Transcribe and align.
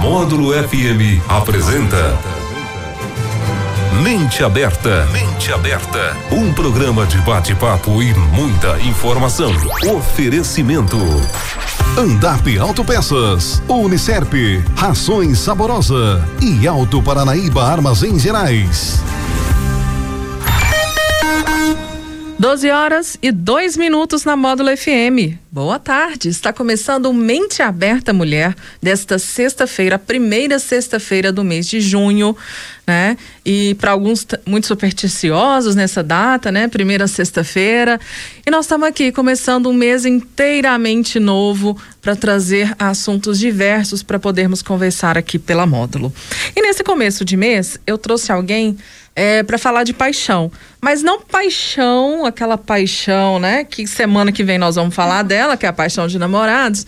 Módulo 0.00 0.52
FM 0.54 1.20
apresenta 1.28 2.18
Mente 4.02 4.42
Aberta. 4.42 5.06
Mente 5.12 5.52
Aberta. 5.52 6.16
Um 6.32 6.54
programa 6.54 7.04
de 7.04 7.18
bate-papo 7.18 8.02
e 8.02 8.14
muita 8.14 8.80
informação. 8.80 9.52
Oferecimento. 9.94 10.96
Andap 11.98 12.58
Autopeças, 12.58 13.62
Unicerp, 13.68 14.32
Rações 14.74 15.38
Saborosa 15.38 16.26
e 16.40 16.66
Alto 16.66 17.02
Paranaíba 17.02 17.62
Armazéns 17.64 18.22
Gerais. 18.22 19.02
12 22.40 22.70
horas 22.70 23.18
e 23.20 23.30
2 23.30 23.76
minutos 23.76 24.24
na 24.24 24.34
Módulo 24.34 24.74
FM. 24.74 25.36
Boa 25.52 25.78
tarde. 25.78 26.30
Está 26.30 26.54
começando 26.54 27.04
o 27.04 27.12
Mente 27.12 27.60
Aberta 27.60 28.14
Mulher 28.14 28.56
desta 28.82 29.18
sexta-feira, 29.18 29.98
primeira 29.98 30.58
sexta-feira 30.58 31.30
do 31.30 31.44
mês 31.44 31.68
de 31.68 31.82
junho, 31.82 32.34
né? 32.86 33.18
E 33.44 33.74
para 33.74 33.90
alguns 33.90 34.26
muito 34.46 34.66
supersticiosos 34.66 35.74
nessa 35.74 36.02
data, 36.02 36.50
né? 36.50 36.66
Primeira 36.66 37.06
sexta-feira. 37.06 38.00
E 38.46 38.50
nós 38.50 38.64
estamos 38.64 38.88
aqui 38.88 39.12
começando 39.12 39.68
um 39.68 39.74
mês 39.74 40.06
inteiramente 40.06 41.20
novo 41.20 41.76
para 42.00 42.16
trazer 42.16 42.74
assuntos 42.78 43.38
diversos 43.38 44.02
para 44.02 44.18
podermos 44.18 44.62
conversar 44.62 45.18
aqui 45.18 45.38
pela 45.38 45.66
Módulo. 45.66 46.10
E 46.56 46.62
nesse 46.62 46.82
começo 46.82 47.22
de 47.22 47.36
mês, 47.36 47.78
eu 47.86 47.98
trouxe 47.98 48.32
alguém 48.32 48.78
é, 49.14 49.42
para 49.42 49.58
falar 49.58 49.84
de 49.84 49.92
paixão. 49.92 50.50
Mas 50.80 51.02
não 51.02 51.20
paixão, 51.20 52.24
aquela 52.24 52.56
paixão, 52.56 53.38
né? 53.38 53.64
Que 53.64 53.86
semana 53.86 54.32
que 54.32 54.42
vem 54.42 54.58
nós 54.58 54.76
vamos 54.76 54.94
falar 54.94 55.22
dela, 55.22 55.56
que 55.56 55.66
é 55.66 55.68
a 55.68 55.72
paixão 55.72 56.06
de 56.06 56.18
namorados. 56.18 56.86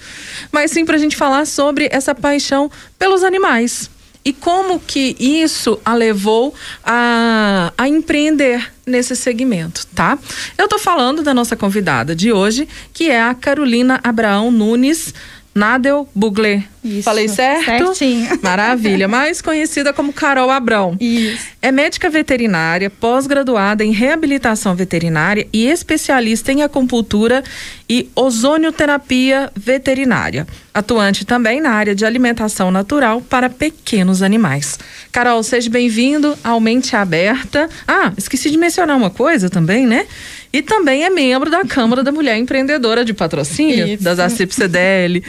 Mas 0.51 0.71
sim 0.71 0.85
para 0.85 0.97
a 0.97 0.99
gente 0.99 1.17
falar 1.17 1.47
sobre 1.47 1.89
essa 1.93 2.15
paixão 2.15 2.71
pelos 2.99 3.23
animais. 3.23 3.91
E 4.25 4.33
como 4.33 4.79
que 4.79 5.17
isso 5.19 5.81
a 5.85 5.95
levou 5.95 6.55
a, 6.85 7.73
a 7.77 7.89
empreender 7.89 8.73
nesse 8.87 9.17
segmento, 9.17 9.85
tá? 9.95 10.17
Eu 10.57 10.69
tô 10.69 10.79
falando 10.79 11.23
da 11.23 11.35
nossa 11.35 11.57
convidada 11.57 12.15
de 12.15 12.33
hoje, 12.33 12.69
que 12.93 13.11
é 13.11 13.21
a 13.21 13.35
Carolina 13.35 13.99
Abraão 14.03 14.51
Nunes. 14.51 15.13
Nadel 15.55 16.09
Buglé. 16.15 16.72
Isso. 16.85 17.03
Falei 17.03 17.29
certo? 17.29 17.95
Certinho. 17.95 18.39
Maravilha. 18.43 19.07
Mais 19.07 19.41
conhecida 19.41 19.93
como 19.93 20.13
Carol 20.13 20.51
Abrão. 20.51 20.97
Isso. 21.01 21.47
É 21.61 21.71
médica 21.71 22.11
veterinária, 22.11 22.91
pós-graduada 22.91 23.85
em 23.85 23.93
reabilitação 23.93 24.75
veterinária 24.75 25.47
e 25.53 25.67
especialista 25.67 26.51
em 26.51 26.63
acupuntura 26.63 27.45
e 27.89 28.09
ozonioterapia 28.17 29.51
veterinária. 29.55 30.47
Atuante 30.75 31.25
também 31.25 31.61
na 31.61 31.71
área 31.71 31.95
de 31.95 32.05
alimentação 32.05 32.71
natural 32.71 33.21
para 33.21 33.49
pequenos 33.49 34.23
animais. 34.23 34.79
Carol, 35.13 35.43
seja 35.43 35.71
bem-vindo 35.71 36.37
ao 36.43 36.59
Mente 36.61 36.97
Aberta. 36.97 37.69
Ah, 37.87 38.13
esqueci 38.17 38.51
de 38.51 38.59
mencionar 38.59 38.97
uma 38.97 39.11
coisa 39.11 39.49
também, 39.49 39.87
né? 39.87 40.07
E 40.53 40.63
também 40.63 41.05
é 41.05 41.11
membro 41.11 41.51
da 41.51 41.65
Câmara 41.65 42.03
da 42.03 42.11
Mulher 42.11 42.37
Empreendedora 42.37 43.05
de 43.05 43.15
Patrocínio, 43.15 43.87
Isso. 43.87 44.03
das 44.03 44.19
ACIP 44.19 44.55
CDL. 44.55 45.23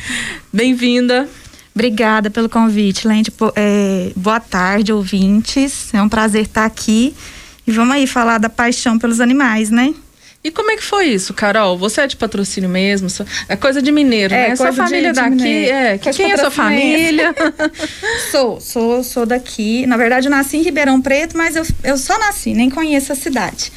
Bem-vinda. 0.52 1.30
Obrigada 1.76 2.30
pelo 2.30 2.48
convite, 2.48 3.08
Lente. 3.08 3.32
É, 3.56 4.12
boa 4.16 4.40
tarde, 4.40 4.94
ouvintes. 4.94 5.94
É 5.94 6.02
um 6.02 6.10
prazer 6.10 6.44
estar 6.44 6.66
aqui. 6.66 7.16
E 7.66 7.72
vamos 7.72 7.96
aí 7.96 8.06
falar 8.06 8.38
da 8.38 8.50
paixão 8.50 9.00
pelos 9.00 9.20
animais, 9.20 9.70
né? 9.70 9.94
E 10.44 10.52
como 10.52 10.70
é 10.72 10.76
que 10.76 10.84
foi 10.84 11.08
isso, 11.08 11.34
Carol? 11.34 11.78
Você 11.78 12.02
é 12.02 12.08
de 12.08 12.18
patrocínio 12.18 12.70
mesmo? 12.70 13.08
É 13.48 13.56
coisa 13.56 13.82
de 13.82 13.94
mineiro, 13.94 14.34
é, 14.34 14.50
né? 14.50 14.56
Sua 14.58 14.74
família 14.74 15.14
de, 15.14 15.22
daqui, 15.22 15.38
de 15.38 15.70
é. 15.70 15.98
Quem 15.98 16.34
é 16.34 16.38
sua 16.38 16.52
família? 16.52 17.34
sou, 18.30 18.60
sou, 18.60 19.04
sou 19.04 19.26
daqui. 19.26 19.86
Na 19.86 19.96
verdade, 19.96 20.28
eu 20.28 20.32
nasci 20.32 20.58
em 20.58 20.62
Ribeirão 20.62 21.02
Preto, 21.02 21.38
mas 21.38 21.56
eu, 21.56 21.66
eu 21.82 21.98
só 21.98 22.20
nasci, 22.20 22.54
nem 22.54 22.70
conheço 22.70 23.14
a 23.14 23.16
cidade. 23.16 23.72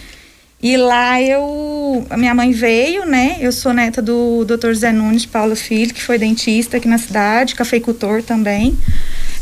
E 0.62 0.76
lá 0.76 1.20
eu. 1.20 2.06
A 2.08 2.16
minha 2.16 2.34
mãe 2.34 2.52
veio, 2.52 3.04
né? 3.04 3.36
Eu 3.40 3.52
sou 3.52 3.72
neta 3.72 4.00
do 4.00 4.44
Dr. 4.44 4.72
Zé 4.72 4.92
Nunes 4.92 5.26
Paulo 5.26 5.54
Filho, 5.54 5.92
que 5.92 6.02
foi 6.02 6.18
dentista 6.18 6.78
aqui 6.78 6.88
na 6.88 6.98
cidade, 6.98 7.54
cafeicultor 7.54 8.22
também. 8.22 8.76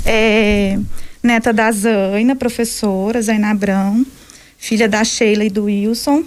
É, 0.05 0.79
neta 1.23 1.53
da 1.53 1.71
Zaina, 1.71 2.35
professora, 2.35 3.23
Zaina 3.23 3.51
Abrão, 3.51 4.05
filha 4.59 4.89
da 4.89 5.05
Sheila 5.05 5.45
e 5.45 5.51
do 5.51 5.65
Wilson. 5.65 6.25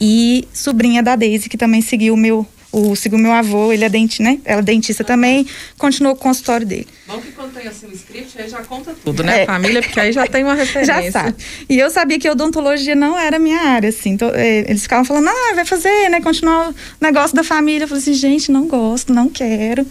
E 0.00 0.46
sobrinha 0.52 1.02
da 1.02 1.16
Daisy, 1.16 1.48
que 1.48 1.56
também 1.56 1.80
seguiu 1.80 2.12
o 2.12 2.18
meu 2.18 2.46
o 2.78 2.94
segundo 2.94 3.22
meu 3.22 3.32
avô, 3.32 3.72
ele 3.72 3.86
é 3.86 3.88
dentista, 3.88 4.22
né? 4.22 4.38
Ela 4.44 4.60
é 4.60 4.62
dentista 4.62 5.02
também, 5.02 5.46
continuou 5.78 6.12
o 6.12 6.16
consultório 6.16 6.66
dele. 6.66 6.86
Bom 7.06 7.18
que 7.18 7.32
quando 7.32 7.54
tem 7.54 7.66
assim 7.66 7.86
o 7.86 7.92
script, 7.92 8.38
aí 8.38 8.50
já 8.50 8.58
conta 8.64 8.94
tudo, 9.02 9.22
né? 9.22 9.44
É. 9.44 9.46
Família, 9.46 9.80
porque 9.80 9.98
aí 9.98 10.12
já 10.12 10.26
tem 10.26 10.44
uma 10.44 10.52
referência. 10.54 11.02
Já 11.02 11.10
sabe. 11.10 11.36
E 11.70 11.78
eu 11.78 11.90
sabia 11.90 12.18
que 12.18 12.28
odontologia 12.28 12.94
não 12.94 13.18
era 13.18 13.38
minha 13.38 13.60
área, 13.60 13.88
assim. 13.88 14.10
Então, 14.10 14.30
é, 14.34 14.58
eles 14.68 14.82
ficavam 14.82 15.06
falando, 15.06 15.28
ah, 15.28 15.54
vai 15.54 15.64
fazer, 15.64 16.10
né? 16.10 16.20
Continuar 16.20 16.68
o 16.70 16.74
negócio 17.00 17.34
da 17.34 17.42
família. 17.42 17.84
Eu 17.84 17.88
falei 17.88 18.02
assim, 18.02 18.12
gente, 18.12 18.52
não 18.52 18.66
gosto, 18.68 19.10
não 19.10 19.30
quero. 19.30 19.86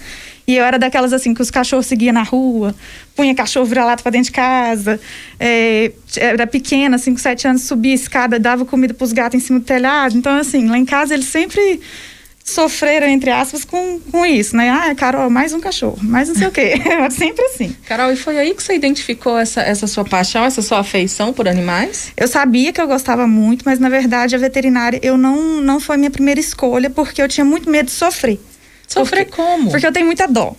E 0.48 0.56
eu 0.56 0.64
era 0.64 0.78
daquelas 0.78 1.12
assim 1.12 1.34
que 1.34 1.42
os 1.42 1.50
cachorros 1.50 1.88
seguiam 1.88 2.14
na 2.14 2.22
rua, 2.22 2.76
punha 3.16 3.34
cachorro 3.34 3.66
vira-lata 3.66 4.04
para 4.04 4.12
dentro 4.12 4.28
de 4.28 4.32
casa. 4.32 5.00
É, 5.40 5.92
era 6.18 6.46
pequena, 6.46 7.00
5, 7.00 7.20
7 7.20 7.48
anos, 7.48 7.64
subia 7.64 7.94
a 7.94 7.96
escada, 7.96 8.40
dava 8.40 8.64
comida 8.64 8.94
para 8.94 9.06
os 9.06 9.12
gatos 9.12 9.42
em 9.42 9.44
cima 9.44 9.60
do 9.60 9.66
telhado. 9.66 10.16
Então, 10.16 10.38
assim, 10.38 10.68
lá 10.68 10.78
em 10.78 10.86
casa 10.86 11.16
eles 11.16 11.26
sempre 11.26 11.82
sofreram, 12.46 13.08
entre 13.08 13.32
aspas, 13.32 13.66
com, 13.66 14.00
com 14.00 14.24
isso, 14.24 14.56
né? 14.56 14.70
Ah, 14.70 14.94
Carol, 14.94 15.32
mais 15.32 15.52
um 15.52 15.60
cachorro, 15.60 15.98
mais 16.04 16.30
não 16.30 16.36
sei 16.36 16.48
o 16.48 16.52
quê. 16.52 16.76
Sempre 17.10 17.44
assim. 17.46 17.76
Carol, 17.88 18.12
e 18.12 18.16
foi 18.16 18.38
aí 18.38 18.54
que 18.54 18.62
você 18.62 18.76
identificou 18.76 19.36
essa, 19.36 19.62
essa 19.62 19.88
sua 19.88 20.06
paixão, 20.06 20.46
essa 20.46 20.62
sua 20.62 20.80
afeição 20.80 21.34
por 21.34 21.48
animais? 21.48 22.14
Eu 22.16 22.28
sabia 22.28 22.72
que 22.72 22.80
eu 22.80 22.88
gostava 22.88 23.28
muito, 23.28 23.64
mas 23.66 23.80
na 23.80 23.90
verdade 23.90 24.36
a 24.36 24.38
veterinária 24.38 25.00
eu 25.02 25.18
não, 25.18 25.60
não 25.60 25.80
foi 25.80 25.98
minha 25.98 26.12
primeira 26.12 26.40
escolha, 26.40 26.88
porque 26.88 27.20
eu 27.20 27.28
tinha 27.28 27.44
muito 27.44 27.68
medo 27.68 27.88
de 27.88 27.94
sofrer. 27.94 28.40
Sofrer 28.88 29.26
porque, 29.26 29.42
como? 29.42 29.72
Porque 29.72 29.88
eu 29.88 29.92
tenho 29.92 30.06
muita 30.06 30.28
dó. 30.28 30.56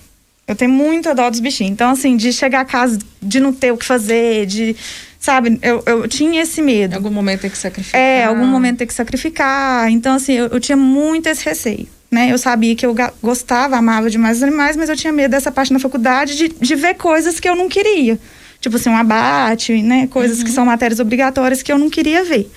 Eu 0.48 0.56
tenho 0.56 0.70
muita 0.70 1.14
dó 1.14 1.30
dos 1.30 1.40
bichinhos. 1.40 1.72
Então, 1.72 1.90
assim, 1.90 2.16
de 2.16 2.32
chegar 2.32 2.60
a 2.60 2.64
casa, 2.64 2.98
de 3.22 3.38
não 3.38 3.52
ter 3.52 3.72
o 3.72 3.76
que 3.76 3.84
fazer, 3.84 4.46
de 4.46 4.76
sabe, 5.26 5.58
eu, 5.60 5.82
eu 5.84 6.08
tinha 6.08 6.42
esse 6.42 6.62
medo. 6.62 6.92
Em 6.92 6.96
algum 6.96 7.10
momento 7.10 7.40
tem 7.40 7.50
que 7.50 7.58
sacrificar. 7.58 8.00
É, 8.00 8.24
algum 8.24 8.46
momento 8.46 8.78
tem 8.78 8.86
que 8.86 8.94
sacrificar. 8.94 9.90
Então, 9.90 10.14
assim, 10.14 10.34
eu, 10.34 10.46
eu 10.46 10.60
tinha 10.60 10.76
muito 10.76 11.26
esse 11.26 11.44
receio. 11.44 11.88
Né? 12.08 12.32
Eu 12.32 12.38
sabia 12.38 12.76
que 12.76 12.86
eu 12.86 12.94
gostava, 13.20 13.76
amava 13.76 14.08
demais 14.08 14.36
os 14.36 14.42
animais, 14.44 14.76
mas 14.76 14.88
eu 14.88 14.96
tinha 14.96 15.12
medo 15.12 15.32
dessa 15.32 15.50
parte 15.50 15.72
na 15.72 15.80
faculdade 15.80 16.36
de, 16.36 16.48
de 16.48 16.74
ver 16.76 16.94
coisas 16.94 17.40
que 17.40 17.48
eu 17.48 17.56
não 17.56 17.68
queria. 17.68 18.18
Tipo 18.60 18.76
assim, 18.76 18.88
um 18.88 18.96
abate, 18.96 19.82
né? 19.82 20.06
Coisas 20.06 20.38
uhum. 20.38 20.44
que 20.44 20.50
são 20.52 20.64
matérias 20.64 21.00
obrigatórias 21.00 21.60
que 21.60 21.72
eu 21.72 21.78
não 21.78 21.90
queria 21.90 22.22
ver. 22.24 22.48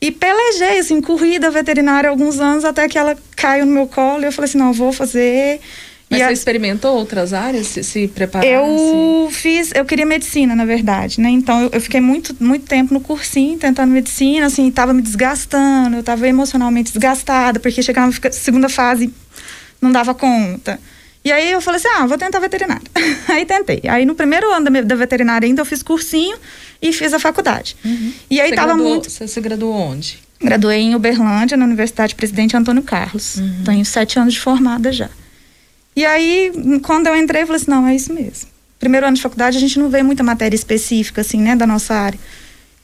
E 0.00 0.10
pelejei, 0.10 0.80
assim, 0.80 1.00
corrida 1.00 1.48
veterinária 1.50 2.10
alguns 2.10 2.40
anos 2.40 2.64
até 2.64 2.88
que 2.88 2.98
ela 2.98 3.16
caiu 3.36 3.64
no 3.64 3.72
meu 3.72 3.86
colo 3.86 4.22
e 4.22 4.26
eu 4.26 4.32
falei 4.32 4.48
assim, 4.48 4.58
não, 4.58 4.68
eu 4.68 4.72
vou 4.72 4.92
fazer. 4.92 5.60
Mas 6.10 6.20
e 6.20 6.24
você 6.24 6.30
a... 6.30 6.32
experimentou 6.32 6.96
outras 6.96 7.32
áreas, 7.32 7.68
se, 7.68 7.84
se 7.84 8.08
preparar? 8.08 8.44
Eu 8.44 9.28
fiz, 9.30 9.70
eu 9.72 9.84
queria 9.84 10.04
medicina, 10.04 10.56
na 10.56 10.64
verdade, 10.64 11.20
né? 11.20 11.30
Então 11.30 11.62
eu, 11.62 11.70
eu, 11.72 11.80
fiquei 11.80 12.00
muito, 12.00 12.34
muito 12.40 12.66
tempo 12.66 12.92
no 12.92 13.00
cursinho 13.00 13.56
tentando 13.56 13.92
medicina, 13.92 14.46
assim, 14.46 14.68
estava 14.68 14.92
me 14.92 15.02
desgastando, 15.02 15.96
eu 15.96 16.00
estava 16.00 16.26
emocionalmente 16.26 16.92
desgastada, 16.92 17.60
porque 17.60 17.80
chegava 17.80 18.12
na 18.12 18.32
segunda 18.32 18.68
fase, 18.68 19.14
não 19.80 19.92
dava 19.92 20.12
conta. 20.12 20.80
E 21.24 21.30
aí 21.30 21.52
eu 21.52 21.60
falei 21.60 21.78
assim, 21.78 21.88
ah, 21.96 22.06
vou 22.06 22.18
tentar 22.18 22.40
veterinária. 22.40 22.82
aí 23.28 23.46
tentei. 23.46 23.82
Aí 23.86 24.04
no 24.04 24.16
primeiro 24.16 24.50
ano 24.52 24.68
da, 24.68 24.80
da, 24.80 24.96
veterinária 24.96 25.46
ainda 25.46 25.60
eu 25.60 25.66
fiz 25.66 25.80
cursinho 25.80 26.36
e 26.82 26.92
fiz 26.92 27.14
a 27.14 27.20
faculdade. 27.20 27.76
Uhum. 27.84 28.12
E 28.28 28.40
aí 28.40 28.48
você 28.48 28.56
tava 28.56 28.68
graduou, 28.68 28.88
muito... 28.88 29.10
Você 29.10 29.28
se 29.28 29.40
graduou 29.40 29.74
onde? 29.74 30.18
Graduei 30.42 30.80
em 30.80 30.94
Uberlândia, 30.94 31.56
na 31.56 31.66
Universidade 31.66 32.16
Presidente 32.16 32.56
Antônio 32.56 32.82
Carlos. 32.82 33.36
Uhum. 33.36 33.64
Tenho 33.64 33.84
sete 33.84 34.18
anos 34.18 34.34
de 34.34 34.40
formada 34.40 34.90
já. 34.90 35.10
E 35.94 36.04
aí, 36.04 36.52
quando 36.82 37.06
eu 37.06 37.16
entrei, 37.16 37.42
eu 37.42 37.46
falei 37.46 37.60
assim, 37.60 37.70
não, 37.70 37.86
é 37.86 37.94
isso 37.94 38.12
mesmo. 38.12 38.48
Primeiro 38.78 39.06
ano 39.06 39.16
de 39.16 39.22
faculdade, 39.22 39.56
a 39.56 39.60
gente 39.60 39.78
não 39.78 39.90
vê 39.90 40.02
muita 40.02 40.22
matéria 40.22 40.56
específica, 40.56 41.20
assim, 41.20 41.40
né, 41.40 41.54
da 41.54 41.66
nossa 41.66 41.94
área. 41.94 42.18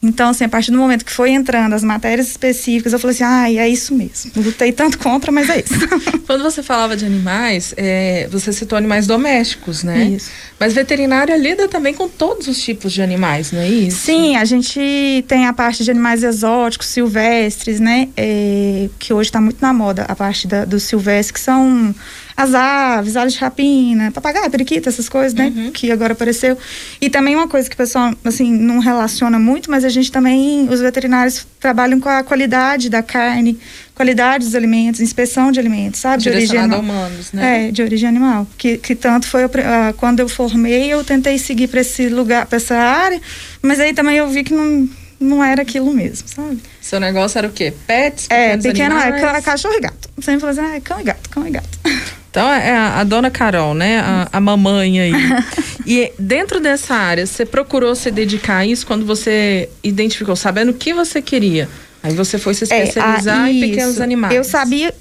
Então, 0.02 0.28
assim, 0.28 0.44
a 0.44 0.48
partir 0.48 0.70
do 0.70 0.76
momento 0.76 1.04
que 1.04 1.10
foi 1.10 1.30
entrando 1.30 1.72
as 1.72 1.82
matérias 1.82 2.28
específicas, 2.28 2.92
eu 2.92 2.98
falei 2.98 3.14
assim, 3.14 3.24
ah, 3.24 3.50
é 3.50 3.68
isso 3.68 3.94
mesmo. 3.94 4.30
lutei 4.36 4.70
tanto 4.70 4.98
contra, 4.98 5.32
mas 5.32 5.48
é 5.48 5.60
isso. 5.60 5.74
Quando 6.26 6.42
você 6.42 6.62
falava 6.62 6.96
de 6.96 7.04
animais, 7.06 7.72
é, 7.76 8.28
você 8.30 8.52
citou 8.52 8.76
animais 8.76 9.06
domésticos, 9.06 9.82
né? 9.82 10.04
Isso. 10.04 10.30
Mas 10.60 10.74
veterinária 10.74 11.34
lida 11.36 11.66
também 11.66 11.94
com 11.94 12.08
todos 12.08 12.46
os 12.46 12.62
tipos 12.62 12.92
de 12.92 13.00
animais, 13.00 13.50
não 13.52 13.60
é 13.60 13.68
isso? 13.68 13.98
Sim, 13.98 14.36
a 14.36 14.44
gente 14.44 15.24
tem 15.26 15.46
a 15.46 15.52
parte 15.52 15.82
de 15.82 15.90
animais 15.90 16.22
exóticos, 16.22 16.88
silvestres, 16.88 17.80
né? 17.80 18.08
É, 18.16 18.88
que 18.98 19.14
hoje 19.14 19.30
está 19.30 19.40
muito 19.40 19.58
na 19.60 19.72
moda, 19.72 20.02
a 20.02 20.14
parte 20.14 20.46
da, 20.46 20.64
dos 20.64 20.82
silvestres, 20.82 21.30
que 21.30 21.40
são 21.40 21.94
as 22.36 22.54
aves, 22.54 23.16
aves 23.16 23.32
de 23.32 23.38
rapina, 23.40 24.10
papagaio, 24.12 24.50
periquita, 24.50 24.90
essas 24.90 25.08
coisas, 25.08 25.32
né? 25.32 25.50
Uhum. 25.56 25.70
Que 25.72 25.90
agora 25.90 26.12
apareceu. 26.12 26.58
E 27.00 27.08
também 27.08 27.34
uma 27.34 27.48
coisa 27.48 27.66
que 27.66 27.74
o 27.74 27.78
pessoal, 27.78 28.12
assim, 28.24 28.52
não 28.52 28.78
relaciona 28.78 29.38
muito, 29.38 29.70
mas 29.70 29.84
a 29.86 29.88
gente 29.88 30.12
também, 30.12 30.68
os 30.68 30.80
veterinários 30.80 31.46
trabalham 31.58 31.98
com 31.98 32.10
a 32.10 32.22
qualidade 32.22 32.90
da 32.90 33.02
carne, 33.02 33.58
qualidade 33.94 34.44
dos 34.44 34.54
alimentos, 34.54 35.00
inspeção 35.00 35.50
de 35.50 35.58
alimentos, 35.58 35.98
sabe? 36.00 36.22
De 36.24 36.28
origem 36.28 36.58
animal. 36.60 36.80
humanos, 36.80 37.32
né? 37.32 37.68
É, 37.68 37.70
de 37.70 37.80
origem 37.82 38.06
animal. 38.06 38.46
Que, 38.58 38.76
que 38.76 38.94
tanto 38.94 39.26
foi, 39.26 39.44
ah, 39.44 39.94
quando 39.96 40.20
eu 40.20 40.28
formei, 40.28 40.92
eu 40.92 41.02
tentei 41.02 41.38
seguir 41.38 41.68
para 41.68 41.80
esse 41.80 42.08
lugar, 42.10 42.44
para 42.44 42.56
essa 42.56 42.76
área, 42.76 43.18
mas 43.62 43.80
aí 43.80 43.94
também 43.94 44.18
eu 44.18 44.28
vi 44.28 44.44
que 44.44 44.52
não, 44.52 44.86
não 45.18 45.42
era 45.42 45.62
aquilo 45.62 45.90
mesmo, 45.94 46.28
sabe? 46.28 46.58
Seu 46.82 47.00
negócio 47.00 47.38
era 47.38 47.48
o 47.48 47.50
quê? 47.50 47.72
Pets? 47.86 48.26
É, 48.28 48.58
pequeno 48.58 48.94
é 48.98 49.02
animais? 49.04 49.22
ca- 49.22 49.40
cachorro 49.42 49.74
e 49.74 49.80
gato. 49.80 50.10
Sempre 50.20 50.40
falei 50.40 50.58
assim, 50.60 50.72
ah, 50.72 50.76
é 50.76 50.80
cão 50.80 51.00
e 51.00 51.04
gato, 51.04 51.30
cão 51.30 51.46
e 51.48 51.50
gato. 51.50 51.78
Então 52.36 52.52
é 52.52 52.76
a, 52.76 53.00
a 53.00 53.04
dona 53.04 53.30
Carol, 53.30 53.72
né? 53.72 53.98
A, 54.00 54.28
a 54.30 54.40
mamãe 54.42 55.00
aí. 55.00 55.12
e 55.86 56.12
dentro 56.18 56.60
dessa 56.60 56.94
área, 56.94 57.24
você 57.24 57.46
procurou 57.46 57.94
se 57.94 58.10
dedicar 58.10 58.58
a 58.58 58.66
isso 58.66 58.86
quando 58.86 59.06
você 59.06 59.70
identificou, 59.82 60.36
sabendo 60.36 60.68
o 60.68 60.74
que 60.74 60.92
você 60.92 61.22
queria. 61.22 61.66
Aí 62.02 62.14
você 62.14 62.36
foi 62.36 62.52
se 62.52 62.64
especializar 62.64 63.40
ah, 63.40 63.50
em 63.50 63.56
isso. 63.58 63.70
pequenos 63.70 64.00
animais. 64.02 64.34
Eu 64.34 64.44
sabia, 64.44 64.94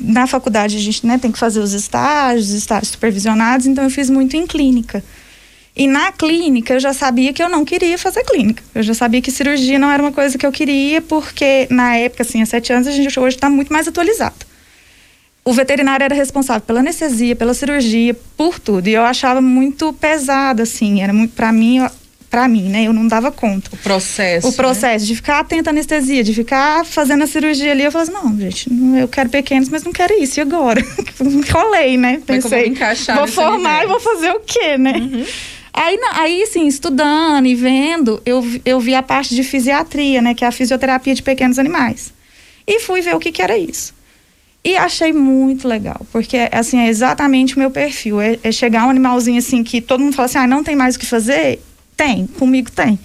na 0.00 0.26
faculdade 0.26 0.76
a 0.76 0.80
gente 0.80 1.06
né, 1.06 1.16
tem 1.16 1.30
que 1.30 1.38
fazer 1.38 1.60
os 1.60 1.74
estágios, 1.74 2.50
estágios 2.50 2.88
supervisionados, 2.88 3.68
então 3.68 3.84
eu 3.84 3.90
fiz 3.90 4.10
muito 4.10 4.36
em 4.36 4.44
clínica. 4.44 5.00
E 5.76 5.86
na 5.86 6.10
clínica 6.10 6.74
eu 6.74 6.80
já 6.80 6.92
sabia 6.92 7.32
que 7.32 7.40
eu 7.40 7.48
não 7.48 7.64
queria 7.64 7.96
fazer 7.96 8.24
clínica. 8.24 8.64
Eu 8.74 8.82
já 8.82 8.94
sabia 8.94 9.22
que 9.22 9.30
cirurgia 9.30 9.78
não 9.78 9.92
era 9.92 10.02
uma 10.02 10.12
coisa 10.12 10.36
que 10.36 10.44
eu 10.44 10.50
queria, 10.50 11.00
porque 11.00 11.68
na 11.70 11.94
época, 11.94 12.24
assim, 12.24 12.42
há 12.42 12.46
sete 12.46 12.72
anos, 12.72 12.88
a 12.88 12.90
gente 12.90 13.20
hoje 13.20 13.36
está 13.36 13.48
muito 13.48 13.72
mais 13.72 13.86
atualizado. 13.86 14.53
O 15.44 15.52
veterinário 15.52 16.04
era 16.04 16.14
responsável 16.14 16.62
pela 16.62 16.80
anestesia, 16.80 17.36
pela 17.36 17.52
cirurgia, 17.52 18.16
por 18.36 18.58
tudo. 18.58 18.88
E 18.88 18.94
eu 18.94 19.02
achava 19.02 19.40
muito 19.42 19.92
pesado, 19.92 20.62
assim, 20.62 21.02
era 21.02 21.12
muito, 21.12 21.34
para 21.34 21.52
mim, 21.52 21.86
para 22.30 22.48
mim, 22.48 22.62
né? 22.70 22.84
Eu 22.84 22.92
não 22.94 23.06
dava 23.06 23.30
conta. 23.30 23.70
O 23.72 23.76
processo. 23.76 24.48
O 24.48 24.52
processo 24.54 25.04
de 25.06 25.14
ficar 25.14 25.40
atenta 25.40 25.68
à 25.68 25.72
anestesia, 25.72 26.24
de 26.24 26.32
ficar 26.32 26.84
fazendo 26.86 27.24
a 27.24 27.26
cirurgia 27.26 27.72
ali, 27.72 27.84
eu 27.84 27.92
falei 27.92 28.08
assim, 28.08 28.16
não, 28.26 28.40
gente, 28.40 28.72
não- 28.72 28.96
eu 28.98 29.06
quero 29.06 29.28
pequenos, 29.28 29.68
mas 29.68 29.84
não 29.84 29.92
quero 29.92 30.14
isso. 30.20 30.40
E 30.40 30.42
agora? 30.42 30.80
Enrolei, 31.20 31.96
né? 31.98 32.22
Eu 32.36 32.40
vou 32.42 32.50
vou 33.16 33.26
formar 33.28 33.84
e 33.84 33.86
vou 33.86 34.00
fazer 34.00 34.30
o 34.30 34.40
quê, 34.40 34.78
né? 34.78 34.94
Aí, 35.72 35.96
na- 35.98 36.20
aí, 36.22 36.42
assim, 36.42 36.66
estudando 36.66 37.46
e 37.46 37.54
vendo, 37.54 38.22
eu, 38.24 38.40
vi- 38.40 38.62
eu 38.64 38.80
vi 38.80 38.94
a 38.94 39.02
parte 39.02 39.34
de 39.34 39.42
fisiatria, 39.42 40.22
né? 40.22 40.32
Que 40.34 40.44
é 40.44 40.48
a 40.48 40.52
fisioterapia 40.52 41.14
de 41.14 41.22
pequenos 41.22 41.58
animais. 41.58 42.12
E 42.66 42.80
fui 42.80 43.00
ver 43.02 43.14
o 43.14 43.18
que, 43.20 43.30
que 43.30 43.42
era 43.42 43.58
isso. 43.58 43.92
E 44.64 44.76
achei 44.78 45.12
muito 45.12 45.68
legal, 45.68 46.00
porque, 46.10 46.48
assim, 46.50 46.78
é 46.78 46.88
exatamente 46.88 47.54
o 47.54 47.58
meu 47.58 47.70
perfil. 47.70 48.18
É, 48.20 48.38
é 48.42 48.50
chegar 48.50 48.86
um 48.86 48.90
animalzinho, 48.90 49.38
assim, 49.38 49.62
que 49.62 49.80
todo 49.80 50.00
mundo 50.02 50.14
fala 50.16 50.24
assim, 50.26 50.38
ah, 50.38 50.46
não 50.46 50.64
tem 50.64 50.74
mais 50.74 50.96
o 50.96 50.98
que 50.98 51.04
fazer? 51.04 51.60
Tem, 51.96 52.26
comigo 52.26 52.70
tem. 52.70 52.98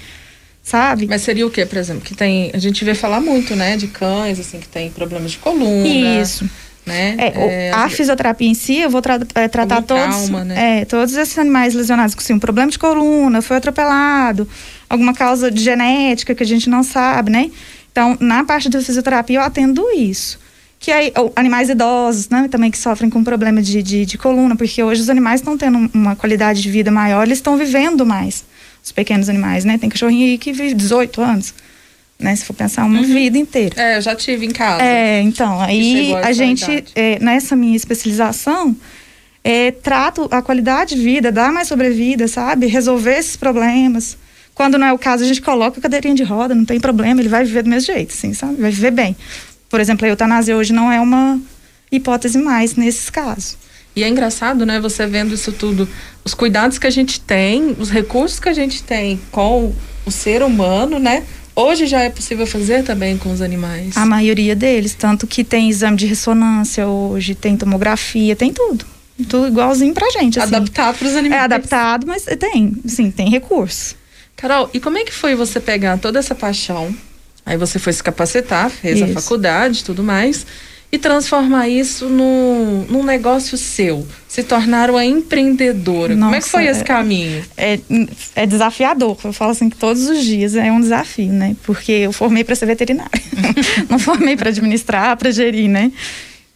Sabe? 0.63 1.07
Mas 1.07 1.21
seria 1.23 1.45
o 1.45 1.49
quê, 1.51 1.65
por 1.65 1.77
exemplo? 1.77 2.01
Que 2.03 2.13
tem. 2.15 2.51
A 2.53 2.57
gente 2.59 2.85
vê 2.85 2.93
falar 2.93 3.19
muito, 3.19 3.55
né? 3.55 3.75
De 3.75 3.87
cães, 3.87 4.39
assim, 4.39 4.59
que 4.59 4.67
tem 4.67 4.89
problemas 4.91 5.31
de 5.31 5.37
coluna. 5.39 5.87
Isso. 5.87 6.47
Né? 6.85 7.15
É, 7.17 7.67
É, 7.67 7.71
a 7.71 7.89
fisioterapia 7.89 8.47
em 8.47 8.53
si, 8.53 8.77
eu 8.77 8.89
vou 8.89 9.01
tra- 9.01 9.19
é, 9.35 9.47
tratar 9.47 9.81
todos, 9.83 10.15
trauma, 10.27 10.43
né? 10.43 10.79
é, 10.81 10.85
todos 10.85 11.13
esses 11.15 11.37
animais 11.37 11.73
lesionados 11.75 12.15
com 12.15 12.21
assim, 12.21 12.33
um 12.33 12.39
problema 12.39 12.71
de 12.71 12.79
coluna, 12.79 13.41
foi 13.43 13.57
atropelado, 13.57 14.47
alguma 14.89 15.13
causa 15.13 15.51
de 15.51 15.61
genética 15.61 16.33
que 16.33 16.41
a 16.41 16.45
gente 16.45 16.67
não 16.69 16.81
sabe, 16.81 17.31
né? 17.31 17.51
Então, 17.91 18.17
na 18.19 18.43
parte 18.43 18.69
da 18.69 18.81
fisioterapia, 18.81 19.39
eu 19.39 19.43
atendo 19.43 19.85
isso. 19.95 20.39
Que 20.79 20.91
aí, 20.91 21.11
ou 21.17 21.33
animais 21.35 21.69
idosos, 21.69 22.29
né, 22.29 22.47
também 22.49 22.71
que 22.71 22.77
sofrem 22.77 23.09
com 23.09 23.21
problema 23.21 23.61
de, 23.61 23.83
de, 23.83 24.05
de 24.05 24.17
coluna, 24.17 24.55
porque 24.55 24.81
hoje 24.81 25.01
os 25.01 25.09
animais 25.09 25.41
estão 25.41 25.57
tendo 25.57 25.89
uma 25.93 26.15
qualidade 26.15 26.61
de 26.61 26.71
vida 26.71 26.89
maior, 26.89 27.23
eles 27.27 27.39
estão 27.39 27.57
vivendo 27.57 28.05
mais, 28.05 28.45
os 28.81 28.91
pequenos 28.91 29.27
animais, 29.27 29.65
né? 29.65 29.77
Tem 29.77 29.89
cachorrinho 29.89 30.25
aí 30.25 30.37
que 30.37 30.53
vive 30.53 30.73
18 30.73 31.21
anos, 31.21 31.53
né? 32.17 32.33
Se 32.33 32.45
for 32.45 32.53
pensar, 32.53 32.85
uma 32.85 33.03
vida 33.03 33.37
inteira. 33.37 33.75
É, 33.77 33.97
eu 33.97 34.01
já 34.01 34.15
tive 34.15 34.45
em 34.45 34.51
casa. 34.51 34.81
É, 34.81 35.21
então, 35.21 35.59
aí 35.59 36.13
a 36.15 36.31
gente, 36.31 36.85
é, 36.95 37.19
nessa 37.19 37.57
minha 37.57 37.75
especialização, 37.75 38.73
é, 39.43 39.71
trato 39.71 40.29
a 40.31 40.41
qualidade 40.41 40.95
de 40.95 41.01
vida, 41.01 41.29
dar 41.29 41.51
mais 41.51 41.67
sobrevida, 41.67 42.25
sabe? 42.29 42.67
Resolver 42.67 43.17
esses 43.17 43.35
problemas. 43.35 44.17
Quando 44.55 44.77
não 44.77 44.87
é 44.87 44.93
o 44.93 44.97
caso, 44.97 45.23
a 45.23 45.27
gente 45.27 45.41
coloca 45.41 45.79
a 45.79 45.81
cadeirinha 45.81 46.15
de 46.15 46.23
roda, 46.23 46.53
não 46.53 46.65
tem 46.65 46.79
problema, 46.79 47.21
ele 47.21 47.29
vai 47.29 47.43
viver 47.43 47.63
do 47.63 47.69
mesmo 47.69 47.93
jeito, 47.93 48.13
assim, 48.13 48.33
sabe? 48.33 48.55
Vai 48.61 48.71
viver 48.71 48.91
bem. 48.91 49.15
Por 49.69 49.79
exemplo, 49.79 50.05
a 50.05 50.09
eutanásia 50.09 50.57
hoje 50.57 50.73
não 50.73 50.91
é 50.91 50.99
uma 50.99 51.39
hipótese 51.91 52.37
mais 52.37 52.75
nesses 52.75 53.09
casos. 53.09 53.57
E 53.95 54.03
é 54.03 54.07
engraçado, 54.07 54.65
né, 54.65 54.79
você 54.79 55.05
vendo 55.05 55.33
isso 55.33 55.51
tudo, 55.51 55.87
os 56.23 56.33
cuidados 56.33 56.77
que 56.77 56.87
a 56.87 56.89
gente 56.89 57.19
tem, 57.19 57.75
os 57.79 57.89
recursos 57.89 58.39
que 58.39 58.49
a 58.49 58.53
gente 58.53 58.83
tem 58.83 59.19
com 59.31 59.73
o 60.05 60.11
ser 60.11 60.41
humano, 60.41 60.99
né? 60.99 61.23
Hoje 61.55 61.87
já 61.87 62.01
é 62.01 62.09
possível 62.09 62.47
fazer 62.47 62.83
também 62.83 63.17
com 63.17 63.31
os 63.31 63.41
animais. 63.41 63.97
A 63.97 64.05
maioria 64.05 64.55
deles, 64.55 64.93
tanto 64.93 65.27
que 65.27 65.43
tem 65.43 65.69
exame 65.69 65.97
de 65.97 66.05
ressonância 66.05 66.87
hoje, 66.87 67.35
tem 67.35 67.57
tomografia, 67.57 68.35
tem 68.35 68.53
tudo. 68.53 68.85
Tudo 69.27 69.47
igualzinho 69.47 69.93
pra 69.93 70.09
gente, 70.11 70.39
assim. 70.39 70.55
Adaptado 70.55 70.97
para 70.97 71.07
os 71.07 71.15
animais. 71.15 71.41
É 71.41 71.43
adaptado, 71.43 72.07
mas 72.07 72.23
tem, 72.23 72.77
sim, 72.85 73.11
tem 73.11 73.29
recurso. 73.29 73.95
Carol, 74.37 74.69
e 74.73 74.79
como 74.79 74.97
é 74.97 75.03
que 75.03 75.13
foi 75.13 75.35
você 75.35 75.59
pegar 75.59 75.97
toda 75.97 76.19
essa 76.19 76.33
paixão? 76.33 76.95
Aí 77.49 77.57
você 77.57 77.79
foi 77.79 77.91
se 77.91 78.03
capacitar, 78.03 78.69
fez 78.69 79.01
a 79.01 79.05
Isso. 79.05 79.13
faculdade 79.15 79.79
e 79.79 79.83
tudo 79.83 80.03
mais, 80.03 80.45
e 80.91 80.99
transformar 80.99 81.67
isso 81.67 82.07
num, 82.07 82.85
num 82.87 83.03
negócio 83.03 83.57
seu, 83.57 84.07
se 84.27 84.43
tornar 84.43 84.91
uma 84.91 85.03
empreendedora. 85.03 86.13
como 86.13 86.25
é 86.25 86.37
que 86.37 86.45
Nossa, 86.45 86.49
foi 86.49 86.65
esse 86.67 86.81
é- 86.81 86.83
caminho? 86.83 87.43
é, 87.57 87.79
é 88.35 88.45
desafiador. 88.45 89.17
Eu 89.23 89.33
falo 89.33 89.49
assim 89.51 89.67
que 89.67 89.77
todos 89.77 90.07
os 90.07 90.23
dias 90.23 90.55
é 90.55 90.71
um 90.71 90.79
desafio, 90.79 91.31
né? 91.31 91.55
Porque 91.63 91.91
eu 91.91 92.11
formei 92.11 92.43
para 92.43 92.53
ser 92.55 92.67
veterinária. 92.67 93.09
Não 93.89 93.97
formei 93.97 94.37
para 94.37 94.49
administrar, 94.49 95.17
para 95.17 95.31
gerir, 95.31 95.67
né? 95.69 95.91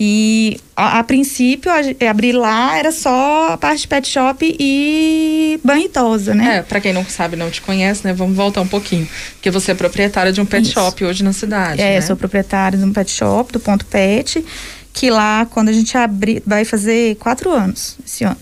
E 0.06 0.60
a, 0.76 1.00
a 1.00 1.04
princípio, 1.06 1.72
a, 1.72 2.10
abrir 2.10 2.34
lá 2.34 2.78
era 2.78 2.92
só 2.92 3.54
a 3.54 3.58
parte 3.58 3.88
pet 3.88 4.06
shop 4.06 4.54
e 4.60 5.58
banho 5.64 5.86
e 5.86 5.90
tosa, 5.90 6.36
né? 6.36 6.58
É, 6.58 6.62
pra 6.62 6.82
quem 6.82 6.92
não 6.92 7.06
sabe, 7.06 7.38
não 7.38 7.50
te 7.50 7.62
conhece, 7.62 8.06
né? 8.06 8.12
Vamos 8.12 8.36
voltar 8.36 8.60
um 8.60 8.68
pouquinho. 8.68 9.08
Porque 9.36 9.50
você 9.50 9.72
é 9.72 9.76
proprietária 9.76 10.34
de 10.34 10.42
um 10.42 10.46
pet 10.46 10.64
Isso. 10.66 10.74
shop 10.74 11.06
hoje 11.06 11.24
na 11.24 11.32
cidade. 11.32 11.82
É, 11.82 11.96
né? 11.96 12.02
sou 12.02 12.18
proprietária 12.18 12.78
de 12.78 12.84
um 12.84 12.92
pet 12.92 13.10
shop, 13.10 13.54
do 13.54 13.62
Ponto 13.62 13.86
Pet, 13.86 14.44
que 14.92 15.10
lá, 15.10 15.46
quando 15.50 15.70
a 15.70 15.74
gente 15.74 15.98
abrir, 15.98 16.44
vai 16.46 16.66
fazer 16.66 17.16
quatro 17.16 17.50
anos 17.52 17.96
esse 18.06 18.26
ano. 18.26 18.36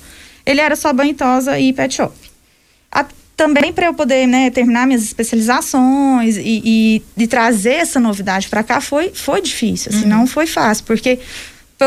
Ele 0.43 0.61
era 0.61 0.75
só 0.75 0.91
banho 0.91 1.11
e 1.11 1.13
tosa 1.13 1.59
e 1.59 1.71
pet 1.73 1.93
shop. 1.93 2.15
A- 2.91 3.05
também 3.37 3.71
para 3.73 3.85
eu 3.87 3.93
poder 3.93 4.27
né, 4.27 4.49
terminar 4.51 4.85
minhas 4.85 5.01
especializações 5.03 6.37
e, 6.37 6.41
e, 6.63 7.01
e 7.17 7.27
trazer 7.27 7.73
essa 7.73 7.99
novidade 7.99 8.47
para 8.47 8.61
cá 8.63 8.79
foi, 8.81 9.09
foi 9.13 9.41
difícil, 9.41 9.91
Uhum. 9.91 9.97
assim, 9.99 10.07
não 10.07 10.27
foi 10.27 10.45
fácil, 10.45 10.83
porque 10.85 11.17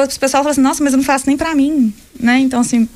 o 0.03 0.21
pessoal 0.21 0.43
fala 0.43 0.51
assim, 0.53 0.61
nossa, 0.61 0.83
mas 0.83 0.93
eu 0.93 0.97
não 0.99 1.05
faço 1.05 1.27
nem 1.27 1.37
para 1.37 1.55
mim, 1.55 1.93
né? 2.19 2.39
Então, 2.39 2.61
assim, 2.61 2.83
o 2.85 2.89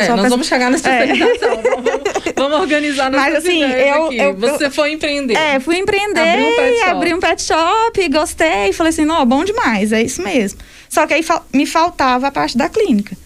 É, 0.00 0.08
nós 0.08 0.16
pensa- 0.16 0.28
vamos 0.28 0.46
chegar 0.46 0.70
na 0.70 0.76
especialização. 0.76 1.62
vamos, 1.62 2.34
vamos 2.36 2.60
organizar 2.60 3.10
nossas 3.10 3.32
Mas, 3.32 3.44
assim, 3.44 3.62
eu- 3.62 4.04
aqui. 4.06 4.16
eu- 4.18 4.36
você 4.36 4.70
foi 4.70 4.92
empreender. 4.92 5.34
É, 5.34 5.58
fui 5.60 5.76
empreender, 5.78 6.20
Abri 6.20 6.42
um 6.44 6.56
pet 6.56 6.78
shop. 6.78 6.90
abri 6.90 7.14
um 7.14 7.20
pet 7.20 7.42
shop, 7.42 8.08
gostei, 8.08 8.72
falei 8.72 8.90
assim, 8.90 9.04
não, 9.04 9.24
bom 9.24 9.44
demais, 9.44 9.92
é 9.92 10.02
isso 10.02 10.22
mesmo. 10.22 10.58
Só 10.88 11.06
que 11.06 11.14
aí 11.14 11.24
me 11.52 11.66
faltava 11.66 12.26
a 12.28 12.30
parte 12.30 12.56
da 12.58 12.68
clínica, 12.68 13.16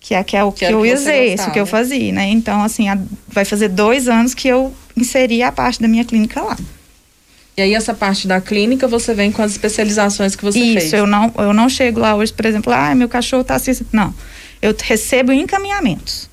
que 0.00 0.14
é, 0.14 0.24
que 0.24 0.36
é 0.36 0.42
o 0.42 0.50
que, 0.52 0.64
era 0.64 0.76
o 0.76 0.80
eu 0.80 0.84
que 0.84 1.00
exerço, 1.00 1.30
gostava. 1.36 1.50
que 1.52 1.60
eu 1.60 1.66
fazia, 1.66 2.12
né? 2.12 2.26
Então, 2.28 2.62
assim, 2.62 2.88
a- 2.88 2.98
vai 3.28 3.44
fazer 3.44 3.68
dois 3.68 4.08
anos 4.08 4.32
que 4.34 4.48
eu 4.48 4.72
inseri 4.96 5.42
a 5.42 5.52
parte 5.52 5.80
da 5.80 5.86
minha 5.88 6.04
clínica 6.04 6.40
lá. 6.42 6.56
E 7.60 7.62
aí, 7.62 7.74
essa 7.74 7.92
parte 7.92 8.26
da 8.26 8.40
clínica, 8.40 8.88
você 8.88 9.12
vem 9.12 9.30
com 9.30 9.42
as 9.42 9.50
especializações 9.52 10.34
que 10.34 10.42
você 10.42 10.58
Isso, 10.58 10.80
fez. 10.80 10.92
eu 10.94 11.06
não, 11.06 11.30
eu 11.36 11.52
não 11.52 11.68
chego 11.68 12.00
lá 12.00 12.14
hoje, 12.14 12.32
por 12.32 12.46
exemplo, 12.46 12.72
ah, 12.72 12.94
meu 12.94 13.06
cachorro 13.06 13.44
tá 13.44 13.54
assim, 13.54 13.72
assim." 13.72 13.84
não. 13.92 14.14
Eu 14.62 14.74
recebo 14.82 15.30
encaminhamentos 15.30 16.30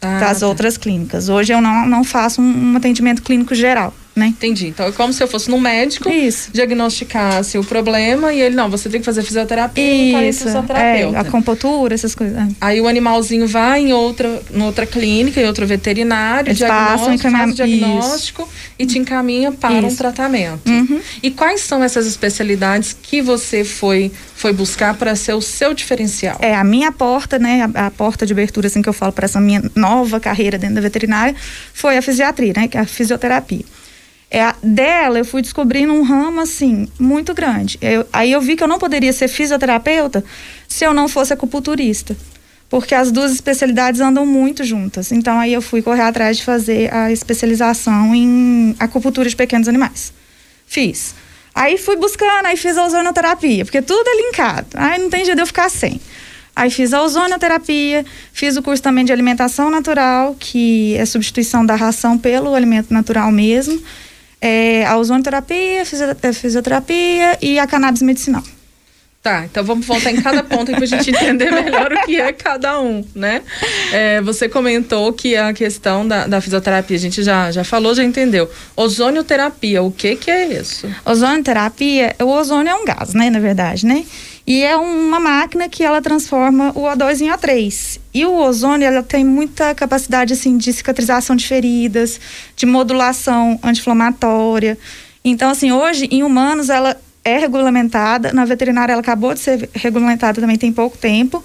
Ah, 0.00 0.20
das 0.20 0.40
tá. 0.40 0.46
outras 0.46 0.78
clínicas. 0.78 1.28
Hoje 1.28 1.52
eu 1.52 1.60
não, 1.60 1.86
não 1.86 2.02
faço 2.02 2.40
um, 2.40 2.72
um 2.72 2.76
atendimento 2.78 3.22
clínico 3.22 3.54
geral, 3.54 3.92
né? 4.14 4.26
Entendi. 4.26 4.68
Então, 4.68 4.86
é 4.86 4.92
como 4.92 5.12
se 5.12 5.22
eu 5.22 5.28
fosse 5.28 5.50
no 5.50 5.60
médico, 5.60 6.08
Isso. 6.08 6.50
diagnosticasse 6.52 7.56
o 7.58 7.64
problema 7.64 8.32
e 8.32 8.40
ele, 8.40 8.56
não, 8.56 8.68
você 8.68 8.88
tem 8.88 9.00
que 9.00 9.06
fazer 9.06 9.22
fisioterapia 9.22 9.82
e 9.82 10.28
Isso, 10.28 10.42
é, 10.44 10.46
fisioterapeuta. 10.46 11.20
a 11.20 11.24
compotura, 11.24 11.94
essas 11.94 12.14
coisas. 12.14 12.36
é. 12.36 12.48
Aí 12.60 12.80
o 12.80 12.88
animalzinho 12.88 13.46
vai 13.46 13.80
em 13.80 13.92
outra, 13.92 14.42
em 14.52 14.62
outra 14.62 14.84
clínica, 14.84 15.40
em 15.40 15.46
outro 15.46 15.66
veterinário, 15.66 16.50
Eles 16.50 16.58
passam, 16.58 17.14
diagnóstico, 17.16 17.30
faz 17.30 17.50
o 17.50 17.54
diagnóstico 17.54 18.48
e 18.78 18.86
te 18.86 18.98
encaminha 18.98 19.52
para 19.52 19.74
um 19.74 19.86
Isso. 19.86 19.96
tratamento. 19.96 20.68
Uhum. 20.68 21.00
E 21.22 21.30
quais 21.30 21.60
são 21.60 21.82
essas 21.82 22.06
especialidades 22.06 22.96
que 23.00 23.22
você 23.22 23.64
foi, 23.64 24.10
foi 24.34 24.52
buscar 24.52 24.94
para 24.94 25.14
ser 25.14 25.34
o 25.34 25.40
seu 25.40 25.72
diferencial? 25.72 26.36
É, 26.40 26.54
a 26.54 26.64
minha 26.64 26.90
porta, 26.90 27.38
né, 27.38 27.70
a, 27.74 27.86
a 27.86 27.90
porta 27.90 28.26
de 28.26 28.32
abertura, 28.32 28.66
assim, 28.66 28.82
que 28.82 28.88
eu 28.88 28.92
falo 28.92 29.12
para 29.12 29.24
essa 29.24 29.40
minha 29.40 29.62
nova 29.74 30.18
carreira 30.18 30.58
dentro 30.58 30.76
da 30.76 30.80
veterinária, 30.80 31.34
foi 31.72 31.96
a 31.96 32.02
fisiatria, 32.02 32.52
né, 32.56 32.68
que 32.68 32.76
é 32.76 32.80
a 32.80 32.86
fisioterapia. 32.86 33.64
É, 34.30 34.54
dela, 34.62 35.18
eu 35.18 35.24
fui 35.24 35.42
descobrindo 35.42 35.92
um 35.92 36.02
ramo, 36.02 36.40
assim, 36.40 36.86
muito 36.98 37.34
grande. 37.34 37.76
Eu- 37.82 38.06
aí 38.12 38.30
eu 38.30 38.40
vi 38.40 38.54
que 38.54 38.62
eu 38.62 38.68
não 38.68 38.78
poderia 38.78 39.12
ser 39.12 39.26
fisioterapeuta 39.26 40.22
se 40.68 40.84
eu 40.84 40.94
não 40.94 41.08
fosse 41.08 41.32
acupunturista. 41.32 42.16
porque 42.68 42.94
as 42.94 43.10
duas 43.10 43.32
especialidades 43.32 44.00
andam 44.00 44.24
muito 44.24 44.62
juntas. 44.62 45.10
Então 45.10 45.40
aí 45.40 45.52
eu 45.52 45.60
fui 45.60 45.82
correr 45.82 46.02
atrás 46.02 46.36
de 46.36 46.44
fazer 46.44 46.94
a 46.94 47.10
especialização 47.10 48.14
em 48.14 48.76
acupuntura 48.78 49.28
de 49.28 49.34
pequenos 49.34 49.66
animais. 49.66 50.12
Fiz. 50.68 51.12
Aí 51.52 51.76
fui 51.76 51.96
buscando, 51.96 52.46
aí 52.46 52.56
fiz 52.56 52.78
a 52.78 52.84
ozonoterapia, 52.84 53.64
porque 53.64 53.82
tudo 53.82 54.08
é 54.08 54.22
linkado. 54.22 54.68
Aí 54.74 55.00
não 55.00 55.10
tem 55.10 55.24
jeito 55.24 55.34
de 55.34 55.42
eu 55.42 55.46
ficar 55.48 55.68
sem. 55.68 56.00
Aí 56.54 56.70
fiz 56.70 56.92
a 56.94 57.02
ozonoterapia, 57.02 58.06
fiz 58.32 58.56
o 58.56 58.62
curso 58.62 58.80
também 58.80 59.04
de 59.04 59.12
alimentação 59.12 59.68
natural, 59.68 60.36
que 60.38 60.94
é 60.96 61.04
substituição 61.04 61.66
da 61.66 61.74
ração 61.74 62.16
pelo 62.16 62.54
alimento 62.54 62.94
natural 62.94 63.32
mesmo. 63.32 63.82
É, 64.40 64.86
a 64.86 64.96
ozonoterapia, 64.96 65.82
a 65.82 66.32
fisioterapia 66.32 67.38
e 67.42 67.58
a 67.58 67.66
cannabis 67.66 68.02
medicinal. 68.02 68.42
Tá, 69.22 69.44
então 69.44 69.62
vamos 69.62 69.84
voltar 69.84 70.10
em 70.10 70.16
cada 70.22 70.42
ponto 70.42 70.72
para 70.72 70.82
a 70.82 70.86
gente 70.86 71.10
entender 71.10 71.50
melhor 71.50 71.92
o 71.92 72.06
que 72.06 72.18
é 72.18 72.32
cada 72.32 72.80
um, 72.80 73.04
né? 73.14 73.42
É, 73.92 74.18
você 74.22 74.48
comentou 74.48 75.12
que 75.12 75.36
a 75.36 75.52
questão 75.52 76.08
da, 76.08 76.26
da, 76.26 76.40
fisioterapia, 76.40 76.96
a 76.96 77.00
gente 77.00 77.22
já, 77.22 77.52
já 77.52 77.62
falou, 77.62 77.94
já 77.94 78.02
entendeu. 78.02 78.50
Ozonioterapia, 78.74 79.82
o 79.82 79.92
que 79.92 80.16
que 80.16 80.30
é 80.30 80.46
isso? 80.46 80.88
Ozonioterapia, 81.04 82.16
o 82.18 82.28
ozônio 82.28 82.70
é 82.70 82.74
um 82.74 82.86
gás, 82.86 83.12
né, 83.12 83.28
na 83.28 83.40
verdade, 83.40 83.84
né? 83.84 84.06
E 84.50 84.64
é 84.64 84.76
uma 84.76 85.20
máquina 85.20 85.68
que 85.68 85.84
ela 85.84 86.02
transforma 86.02 86.72
o 86.74 86.80
O2 86.80 87.20
em 87.20 87.28
O3. 87.28 88.00
E 88.12 88.26
o 88.26 88.34
ozônio, 88.34 88.84
ela 88.84 89.00
tem 89.00 89.24
muita 89.24 89.72
capacidade, 89.76 90.32
assim, 90.32 90.58
de 90.58 90.72
cicatrização 90.72 91.36
de 91.36 91.46
feridas, 91.46 92.18
de 92.56 92.66
modulação 92.66 93.60
anti-inflamatória. 93.62 94.76
Então, 95.24 95.50
assim, 95.50 95.70
hoje, 95.70 96.08
em 96.10 96.24
humanos, 96.24 96.68
ela 96.68 97.00
é 97.24 97.38
regulamentada. 97.38 98.32
Na 98.32 98.44
veterinária, 98.44 98.92
ela 98.92 99.00
acabou 99.00 99.34
de 99.34 99.38
ser 99.38 99.70
regulamentada 99.72 100.40
também 100.40 100.58
tem 100.58 100.72
pouco 100.72 100.98
tempo. 100.98 101.44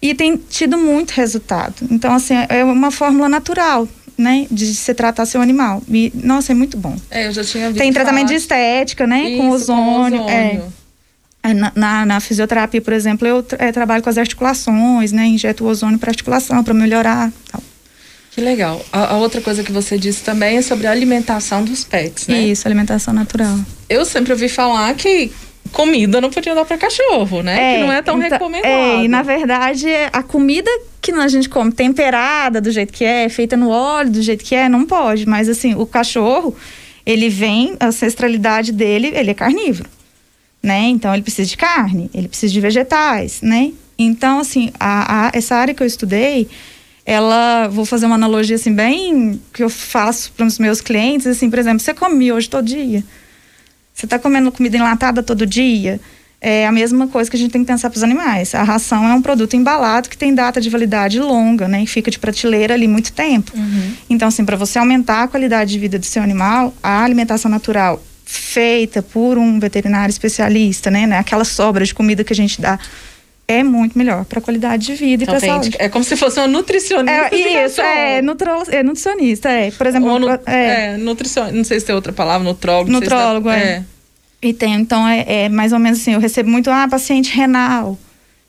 E 0.00 0.14
tem 0.14 0.36
tido 0.36 0.78
muito 0.78 1.10
resultado. 1.10 1.74
Então, 1.90 2.14
assim, 2.14 2.34
é 2.48 2.62
uma 2.62 2.92
fórmula 2.92 3.28
natural, 3.28 3.88
né? 4.16 4.46
De 4.48 4.66
se 4.72 4.94
tratar 4.94 5.26
seu 5.26 5.40
animal. 5.40 5.82
E, 5.88 6.12
nossa, 6.14 6.52
é 6.52 6.54
muito 6.54 6.76
bom. 6.76 6.96
É, 7.10 7.26
eu 7.26 7.32
já 7.32 7.42
tinha 7.42 7.66
visto. 7.70 7.78
Tem 7.78 7.92
tratamento 7.92 8.28
falar. 8.28 8.38
de 8.38 8.40
estética, 8.40 9.04
né? 9.04 9.30
Isso, 9.30 9.36
com 9.42 9.50
ozônio. 9.50 10.18
Com 10.20 10.26
ozônio. 10.26 10.30
É. 10.30 10.85
Na, 11.54 11.72
na, 11.74 12.06
na, 12.06 12.20
fisioterapia, 12.20 12.80
por 12.80 12.92
exemplo, 12.92 13.26
eu 13.26 13.44
é, 13.58 13.70
trabalho 13.72 14.02
com 14.02 14.10
as 14.10 14.18
articulações, 14.18 15.12
né? 15.12 15.26
Injeto 15.26 15.64
o 15.64 15.68
ozônio 15.68 15.98
para 15.98 16.10
articulação, 16.10 16.62
para 16.62 16.74
melhorar. 16.74 17.32
Tal. 17.50 17.62
Que 18.36 18.40
legal. 18.42 18.84
A, 18.92 19.14
a, 19.14 19.16
outra 19.16 19.40
coisa 19.40 19.62
que 19.62 19.72
você 19.72 19.96
disse 19.96 20.22
também 20.22 20.58
é 20.58 20.62
sobre 20.62 20.86
a 20.86 20.90
alimentação 20.90 21.64
dos 21.64 21.84
pets, 21.84 22.26
né? 22.26 22.40
Isso, 22.42 22.68
alimentação 22.68 23.14
natural. 23.14 23.58
Eu 23.88 24.04
sempre 24.04 24.32
ouvi 24.32 24.48
falar 24.48 24.94
que 24.94 25.32
comida 25.72 26.20
não 26.20 26.30
podia 26.30 26.54
dar 26.54 26.64
para 26.64 26.76
cachorro, 26.76 27.42
né? 27.42 27.74
É, 27.74 27.74
que 27.76 27.84
não 27.84 27.92
é 27.92 28.02
tão 28.02 28.18
então, 28.18 28.30
recomendado. 28.30 28.70
É, 28.70 29.04
e 29.04 29.08
na 29.08 29.22
verdade, 29.22 29.86
a 30.12 30.22
comida 30.22 30.70
que 31.00 31.12
a 31.12 31.28
gente 31.28 31.48
come 31.48 31.72
temperada 31.72 32.60
do 32.60 32.70
jeito 32.70 32.92
que 32.92 33.04
é, 33.04 33.28
feita 33.28 33.56
no 33.56 33.70
óleo 33.70 34.10
do 34.10 34.20
jeito 34.20 34.44
que 34.44 34.54
é, 34.54 34.68
não 34.68 34.84
pode. 34.84 35.26
Mas 35.26 35.48
assim, 35.48 35.74
o 35.74 35.86
cachorro, 35.86 36.54
ele 37.04 37.28
vem, 37.28 37.76
a 37.80 37.86
ancestralidade 37.86 38.72
dele, 38.72 39.12
ele 39.14 39.30
é 39.30 39.34
carnívoro, 39.34 39.88
né? 40.66 40.88
Então 40.88 41.14
ele 41.14 41.22
precisa 41.22 41.48
de 41.48 41.56
carne, 41.56 42.10
ele 42.12 42.26
precisa 42.26 42.52
de 42.52 42.60
vegetais, 42.60 43.40
né? 43.40 43.72
Então, 43.96 44.40
assim, 44.40 44.72
a, 44.78 45.28
a 45.28 45.30
essa 45.32 45.54
área 45.54 45.72
que 45.72 45.82
eu 45.82 45.86
estudei, 45.86 46.48
ela, 47.04 47.68
vou 47.68 47.86
fazer 47.86 48.04
uma 48.04 48.16
analogia 48.16 48.56
assim 48.56 48.74
bem 48.74 49.40
que 49.54 49.62
eu 49.62 49.70
faço 49.70 50.32
para 50.32 50.44
os 50.44 50.58
meus 50.58 50.80
clientes, 50.80 51.26
assim, 51.28 51.48
por 51.48 51.58
exemplo, 51.58 51.78
você 51.78 51.94
come 51.94 52.32
hoje 52.32 52.50
todo 52.50 52.66
dia? 52.66 53.04
Você 53.94 54.06
está 54.06 54.18
comendo 54.18 54.50
comida 54.50 54.76
enlatada 54.76 55.22
todo 55.22 55.46
dia? 55.46 56.00
É 56.40 56.66
a 56.66 56.72
mesma 56.72 57.06
coisa 57.06 57.30
que 57.30 57.36
a 57.36 57.38
gente 57.38 57.52
tem 57.52 57.62
que 57.62 57.66
pensar 57.66 57.88
para 57.88 57.96
os 57.96 58.02
animais. 58.02 58.54
A 58.54 58.62
ração 58.62 59.08
é 59.08 59.14
um 59.14 59.22
produto 59.22 59.54
embalado 59.54 60.08
que 60.10 60.18
tem 60.18 60.34
data 60.34 60.60
de 60.60 60.68
validade 60.68 61.18
longa, 61.18 61.66
né? 61.66 61.82
E 61.82 61.86
fica 61.86 62.10
de 62.10 62.18
prateleira 62.18 62.74
ali 62.74 62.86
muito 62.86 63.12
tempo. 63.12 63.52
Uhum. 63.56 63.92
Então, 64.10 64.28
assim, 64.28 64.44
para 64.44 64.56
você 64.56 64.78
aumentar 64.78 65.22
a 65.22 65.28
qualidade 65.28 65.72
de 65.72 65.78
vida 65.78 65.98
do 65.98 66.04
seu 66.04 66.22
animal, 66.22 66.74
a 66.82 67.02
alimentação 67.02 67.50
natural 67.50 68.02
feita 68.26 69.00
por 69.00 69.38
um 69.38 69.58
veterinário 69.60 70.10
especialista, 70.10 70.90
né? 70.90 71.06
né? 71.06 71.18
Aquela 71.18 71.44
sobra 71.44 71.84
de 71.84 71.94
comida 71.94 72.24
que 72.24 72.32
a 72.32 72.36
gente 72.36 72.60
dá 72.60 72.78
é 73.48 73.62
muito 73.62 73.96
melhor 73.96 74.24
para 74.24 74.40
a 74.40 74.42
qualidade 74.42 74.86
de 74.86 74.94
vida 74.94 75.22
então, 75.22 75.36
e 75.36 75.38
para 75.38 75.48
saúde. 75.48 75.76
É 75.78 75.88
como 75.88 76.04
se 76.04 76.16
fosse 76.16 76.40
uma 76.40 76.48
nutricionista. 76.48 77.28
É, 77.32 77.64
isso, 77.64 77.80
é, 77.80 78.20
nutro, 78.20 78.50
é 78.68 78.82
nutricionista, 78.82 79.48
é. 79.48 79.70
Por 79.70 79.86
exemplo, 79.86 80.18
nu, 80.18 80.28
é, 80.28 80.40
é 80.94 80.96
nutricionista, 80.96 81.56
não 81.56 81.64
sei 81.64 81.78
se 81.78 81.86
tem 81.86 81.94
outra 81.94 82.12
palavra, 82.12 82.46
nutrólogo. 82.46 82.90
Nutrólogo, 82.90 83.48
se 83.48 83.56
é. 83.56 83.60
é. 83.60 83.84
E 84.42 84.52
tem, 84.52 84.74
então 84.74 85.06
é, 85.06 85.44
é, 85.44 85.48
mais 85.48 85.72
ou 85.72 85.78
menos 85.78 86.00
assim, 86.00 86.12
eu 86.12 86.20
recebo 86.20 86.50
muito, 86.50 86.68
ah, 86.70 86.88
paciente 86.88 87.34
renal, 87.34 87.96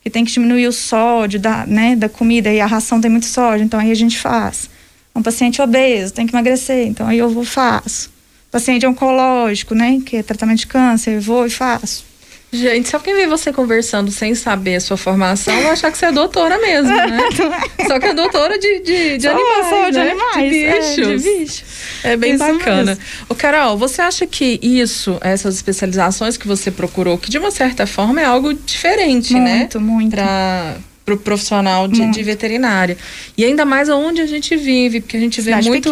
que 0.03 0.09
tem 0.09 0.25
que 0.25 0.31
diminuir 0.31 0.67
o 0.67 0.73
sódio 0.73 1.39
da, 1.39 1.65
né, 1.67 1.95
da 1.95 2.09
comida 2.09 2.51
e 2.51 2.59
a 2.59 2.65
ração 2.65 2.99
tem 2.99 3.09
muito 3.09 3.27
sódio, 3.27 3.63
então 3.63 3.79
aí 3.79 3.91
a 3.91 3.95
gente 3.95 4.17
faz. 4.17 4.69
Um 5.15 5.21
paciente 5.21 5.61
obeso, 5.61 6.13
tem 6.13 6.25
que 6.25 6.35
emagrecer, 6.35 6.87
então 6.87 7.07
aí 7.07 7.19
eu 7.19 7.29
vou 7.29 7.45
faço. 7.45 8.16
Paciente 8.51 8.85
oncológico, 8.85 9.75
né, 9.75 9.99
que 10.05 10.17
é 10.17 10.23
tratamento 10.23 10.59
de 10.59 10.67
câncer, 10.67 11.19
vou 11.19 11.45
e 11.45 11.49
faço. 11.49 12.07
Gente, 12.51 12.87
se 12.87 12.95
alguém 12.95 13.13
ver 13.13 13.27
você 13.27 13.51
conversando 13.51 14.09
sem 14.09 14.33
saber 14.33 14.77
a 14.77 14.79
sua 14.79 14.95
formação, 14.95 15.53
vai 15.53 15.71
achar 15.71 15.91
que 15.91 15.97
você 15.97 16.05
é 16.05 16.11
doutora 16.13 16.57
mesmo, 16.57 16.95
né? 16.95 17.19
Só 17.85 17.99
que 17.99 18.05
é 18.05 18.13
doutora 18.13 18.57
de, 18.57 18.79
de, 18.79 19.17
de 19.17 19.27
animais, 19.27 19.65
sou 19.67 19.91
de 19.91 19.97
né? 19.97 20.11
animais, 20.11 20.35
de 20.35 20.49
bichos. 20.49 20.97
É, 20.97 21.17
de 21.17 21.39
bicho. 21.39 21.63
é 22.05 22.15
bem 22.15 22.35
isso 22.35 22.45
bacana. 22.45 22.97
O 23.27 23.35
Carol, 23.35 23.77
você 23.77 24.01
acha 24.01 24.25
que 24.25 24.59
isso, 24.63 25.17
essas 25.19 25.55
especializações 25.55 26.37
que 26.37 26.47
você 26.47 26.71
procurou, 26.71 27.17
que 27.17 27.29
de 27.29 27.37
uma 27.37 27.51
certa 27.51 27.85
forma 27.85 28.21
é 28.21 28.25
algo 28.25 28.53
diferente, 28.53 29.33
muito, 29.33 29.45
né? 29.45 29.57
Muito, 29.57 29.81
muito. 29.81 30.11
Pra 30.11 30.77
para 31.07 31.13
o 31.13 31.17
profissional 31.17 31.87
de, 31.87 32.05
de, 32.11 32.21
veterinária. 32.21 32.97
E 33.37 33.45
ainda 33.45 33.63
mais 33.63 33.87
onde 33.87 34.19
a 34.19 34.25
gente 34.25 34.57
vive, 34.57 34.99
porque 34.99 35.15
a 35.15 35.19
gente 35.21 35.39
vê 35.39 35.55
muito, 35.55 35.89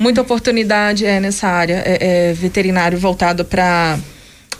muita 0.00 0.22
oportunidade 0.22 1.06
é, 1.06 1.20
nessa 1.20 1.46
área 1.46 1.84
é, 1.86 2.30
é 2.30 2.32
veterinário 2.32 2.98
voltado 2.98 3.44
para 3.44 3.96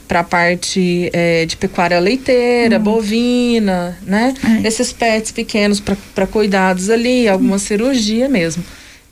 para 0.07 0.21
a 0.21 0.23
parte 0.23 1.09
é, 1.11 1.45
de 1.45 1.57
pecuária 1.57 1.99
leiteira, 1.99 2.77
uhum. 2.77 2.83
bovina, 2.83 3.97
né? 4.03 4.33
É. 4.63 4.65
Esses 4.65 4.93
pets 4.93 5.33
pequenos 5.33 5.83
para 6.15 6.25
cuidados 6.25 6.89
ali, 6.89 7.27
alguma 7.27 7.53
uhum. 7.53 7.59
cirurgia 7.59 8.29
mesmo. 8.29 8.63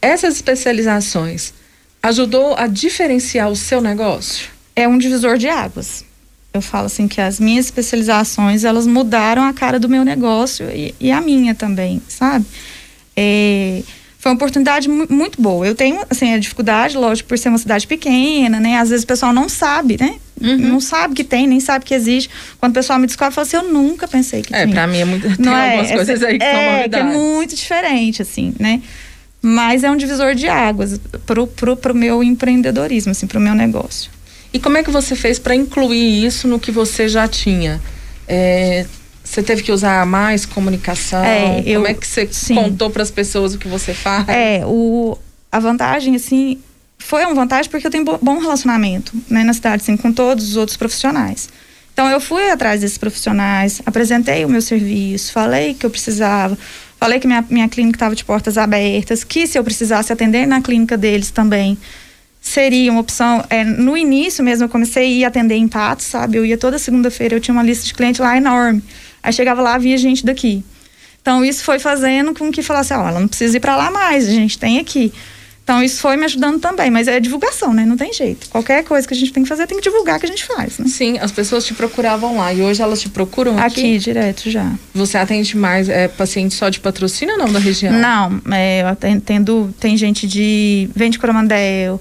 Essas 0.02 0.36
especializações 0.36 1.54
ajudou 2.02 2.56
a 2.56 2.66
diferenciar 2.68 3.50
o 3.50 3.58
seu 3.58 3.82
negócio? 3.82 4.48
É 4.74 4.88
um 4.88 4.98
divisor 4.98 5.38
de 5.38 5.50
águas. 5.50 6.06
Eu 6.56 6.62
falo 6.62 6.86
assim 6.86 7.08
que 7.08 7.20
as 7.20 7.40
minhas 7.40 7.66
especializações 7.66 8.64
elas 8.64 8.88
mudaram 8.88 9.44
a 9.44 9.54
cara 9.54 9.80
do 9.80 9.90
meu 9.90 10.04
negócio 10.04 10.70
e, 10.70 10.96
e 11.00 11.12
a 11.12 11.22
minha 11.22 11.54
também, 11.54 12.02
sabe? 12.08 12.46
É, 13.16 13.82
foi 14.26 14.32
uma 14.32 14.38
oportunidade 14.38 14.90
muito 14.90 15.40
boa. 15.40 15.68
Eu 15.68 15.76
tenho, 15.76 16.02
assim, 16.10 16.34
a 16.34 16.40
dificuldade, 16.40 16.98
lógico, 16.98 17.30
por 17.30 17.38
ser 17.38 17.50
uma 17.50 17.60
cidade 17.60 17.86
pequena, 17.86 18.60
né? 18.60 18.78
Às 18.78 18.90
vezes 18.90 19.04
o 19.04 19.08
pessoal 19.08 19.32
não 19.32 19.48
sabe, 19.48 19.98
né? 20.00 20.16
Uhum. 20.42 20.58
Não 20.58 20.80
sabe 20.80 21.14
que 21.14 21.24
tem, 21.24 21.46
nem 21.46 21.60
sabe 21.60 21.86
que 21.86 21.94
existe. 21.94 22.28
Quando 22.60 22.72
o 22.72 22.74
pessoal 22.74 22.98
me 22.98 23.06
descobre, 23.06 23.36
fala 23.36 23.46
assim, 23.46 23.58
eu 23.58 23.72
nunca 23.72 24.08
pensei 24.08 24.42
que 24.42 24.52
é, 24.56 24.64
tinha. 24.64 24.72
É, 24.72 24.74
pra 24.74 24.88
mim 24.88 24.98
é 24.98 25.06
muito... 25.06 25.28
Tem 25.28 25.46
não 25.46 25.56
é? 25.56 25.70
algumas 25.70 25.92
é, 25.92 25.96
coisas 25.96 26.24
aí 26.24 26.40
que 26.40 26.44
é, 26.44 26.54
são 26.54 26.78
novidades. 26.78 27.12
que 27.12 27.16
é 27.16 27.20
muito 27.20 27.56
diferente, 27.56 28.22
assim, 28.24 28.56
né? 28.60 28.82
Mas 29.44 29.84
é 29.84 29.92
um 29.92 29.96
divisor 29.96 30.34
de 30.34 30.48
águas 30.48 31.00
pro, 31.24 31.46
pro, 31.46 31.78
pro 31.78 31.94
meu 31.94 32.24
empreendedorismo, 32.24 33.12
assim, 33.12 33.28
pro 33.28 33.40
meu 33.40 33.54
negócio. 33.54 34.10
E 34.56 34.60
como 34.60 34.78
é 34.78 34.84
que 34.84 34.90
você 34.90 35.18
fez 35.18 35.38
para 35.38 35.54
incluir 35.54 36.26
isso 36.26 36.48
no 36.48 36.58
que 36.58 36.72
você 36.72 37.10
já 37.10 37.28
tinha? 37.28 37.82
É, 38.26 38.86
você 39.22 39.44
teve 39.44 39.62
que 39.62 39.70
usar 39.70 40.06
mais 40.06 40.46
comunicação? 40.46 41.26
É, 41.26 41.62
eu, 41.66 41.82
Como 41.82 41.88
é 41.88 41.94
que 41.94 42.08
você 42.08 42.26
sim. 42.32 42.56
contou 42.56 42.90
para 42.90 43.04
as 43.04 43.12
pessoas 43.12 43.54
o 43.54 43.58
que 43.58 43.68
você 43.68 43.94
faz? 43.94 44.30
É, 44.30 44.66
o, 44.66 45.18
a 45.52 45.60
vantagem, 45.60 46.16
assim, 46.16 46.58
foi 46.98 47.26
uma 47.26 47.34
vantagem 47.34 47.70
porque 47.70 47.86
eu 47.86 47.92
tenho 47.92 48.06
bom 48.06 48.40
relacionamento 48.40 49.12
né, 49.30 49.44
na 49.44 49.52
cidade, 49.52 49.84
assim, 49.84 49.98
com 49.98 50.10
todos 50.14 50.52
os 50.52 50.56
outros 50.56 50.78
profissionais. 50.78 51.50
Então, 51.92 52.10
eu 52.10 52.22
fui 52.22 52.50
atrás 52.50 52.80
desses 52.80 52.98
profissionais, 52.98 53.82
apresentei 53.86 54.46
o 54.46 54.50
meu 54.50 54.62
serviço, 54.62 55.34
falei 55.34 55.74
que 55.74 55.86
eu 55.86 55.90
precisava, 55.90 56.58
falei 56.98 57.20
que 57.20 57.28
minha, 57.28 57.44
minha 57.50 57.68
clínica 57.68 57.98
estava 57.98 58.16
de 58.16 58.24
portas 58.24 58.58
abertas, 58.58 59.22
que 59.22 59.48
se 59.48 59.60
eu 59.60 59.66
precisasse 59.66 60.14
atender 60.14 60.48
na 60.48 60.62
clínica 60.62 60.96
deles 60.96 61.30
também, 61.30 61.78
seria 62.46 62.92
uma 62.92 63.02
opção. 63.02 63.44
É, 63.50 63.64
no 63.64 63.98
início 63.98 64.44
mesmo, 64.44 64.66
eu 64.66 64.70
comecei 64.70 65.04
a 65.04 65.08
ir 65.08 65.26
atender 65.26 65.56
em 65.56 65.68
Patos, 65.68 66.06
sabe? 66.06 66.38
Eu 66.38 66.46
ia 66.46 66.58
toda 66.58 66.78
segunda-feira, 66.78 67.36
eu 67.36 67.42
tinha 67.42 67.54
uma 67.54 67.64
lista 67.64 67.86
de 67.86 67.94
clientes 67.94 68.22
lá 68.22 68.38
enorme. 68.38 68.84
Aí 69.22 69.34
chegava 69.34 69.62
lá, 69.62 69.78
via 69.80 69.98
gente 69.98 70.24
daqui. 70.24 70.64
Então 71.22 71.44
isso 71.44 71.64
foi 71.64 71.80
fazendo 71.80 72.36
com 72.36 72.52
que 72.52 72.62
falasse, 72.62 72.94
ó, 72.94 73.08
ela 73.08 73.20
não 73.20 73.28
precisa 73.28 73.58
ir 73.58 73.60
para 73.60 73.76
lá 73.76 73.90
mais, 73.90 74.30
a 74.30 74.32
gente 74.32 74.60
tem 74.60 74.78
aqui. 74.78 75.12
Então 75.64 75.82
isso 75.82 76.00
foi 76.00 76.16
me 76.16 76.26
ajudando 76.26 76.60
também, 76.60 76.92
mas 76.92 77.08
é 77.08 77.20
divulgação, 77.20 77.74
né? 77.74 77.84
Não 77.84 77.98
tem 77.98 78.14
jeito. 78.14 78.48
Qualquer 78.50 78.84
coisa 78.84 79.08
que 79.08 79.16
a 79.16 79.18
gente 79.18 79.34
tem 79.34 79.42
que 79.42 79.50
fazer, 79.50 79.66
tem 79.66 79.80
que 79.80 79.84
divulgar 79.84 80.20
que 80.20 80.28
a 80.28 80.30
gente 80.30 80.46
faz, 80.46 80.78
né? 80.78 80.86
Sim, 80.88 81.18
as 81.18 81.32
pessoas 81.32 81.66
te 81.66 81.74
procuravam 81.74 82.38
lá 82.38 82.54
e 82.54 82.62
hoje 82.62 82.84
elas 82.84 83.02
te 83.02 83.10
procuram 83.10 83.58
aqui? 83.58 83.80
Aqui, 83.80 83.98
direto 83.98 84.52
já. 84.52 84.72
Você 84.94 85.18
atende 85.18 85.58
mais 85.58 85.90
é, 85.90 86.08
pacientes 86.08 86.56
só 86.56 86.70
de 86.70 86.80
patrocínio 86.80 87.34
ou 87.34 87.40
não 87.40 87.52
da 87.52 87.58
região? 87.58 87.92
Não, 87.92 88.40
é, 88.54 88.84
eu 88.84 88.88
atendo, 88.88 89.74
tem 89.80 89.98
gente 89.98 90.28
de, 90.28 90.88
vem 90.96 91.10
de 91.10 91.18
Coromandel, 91.18 92.00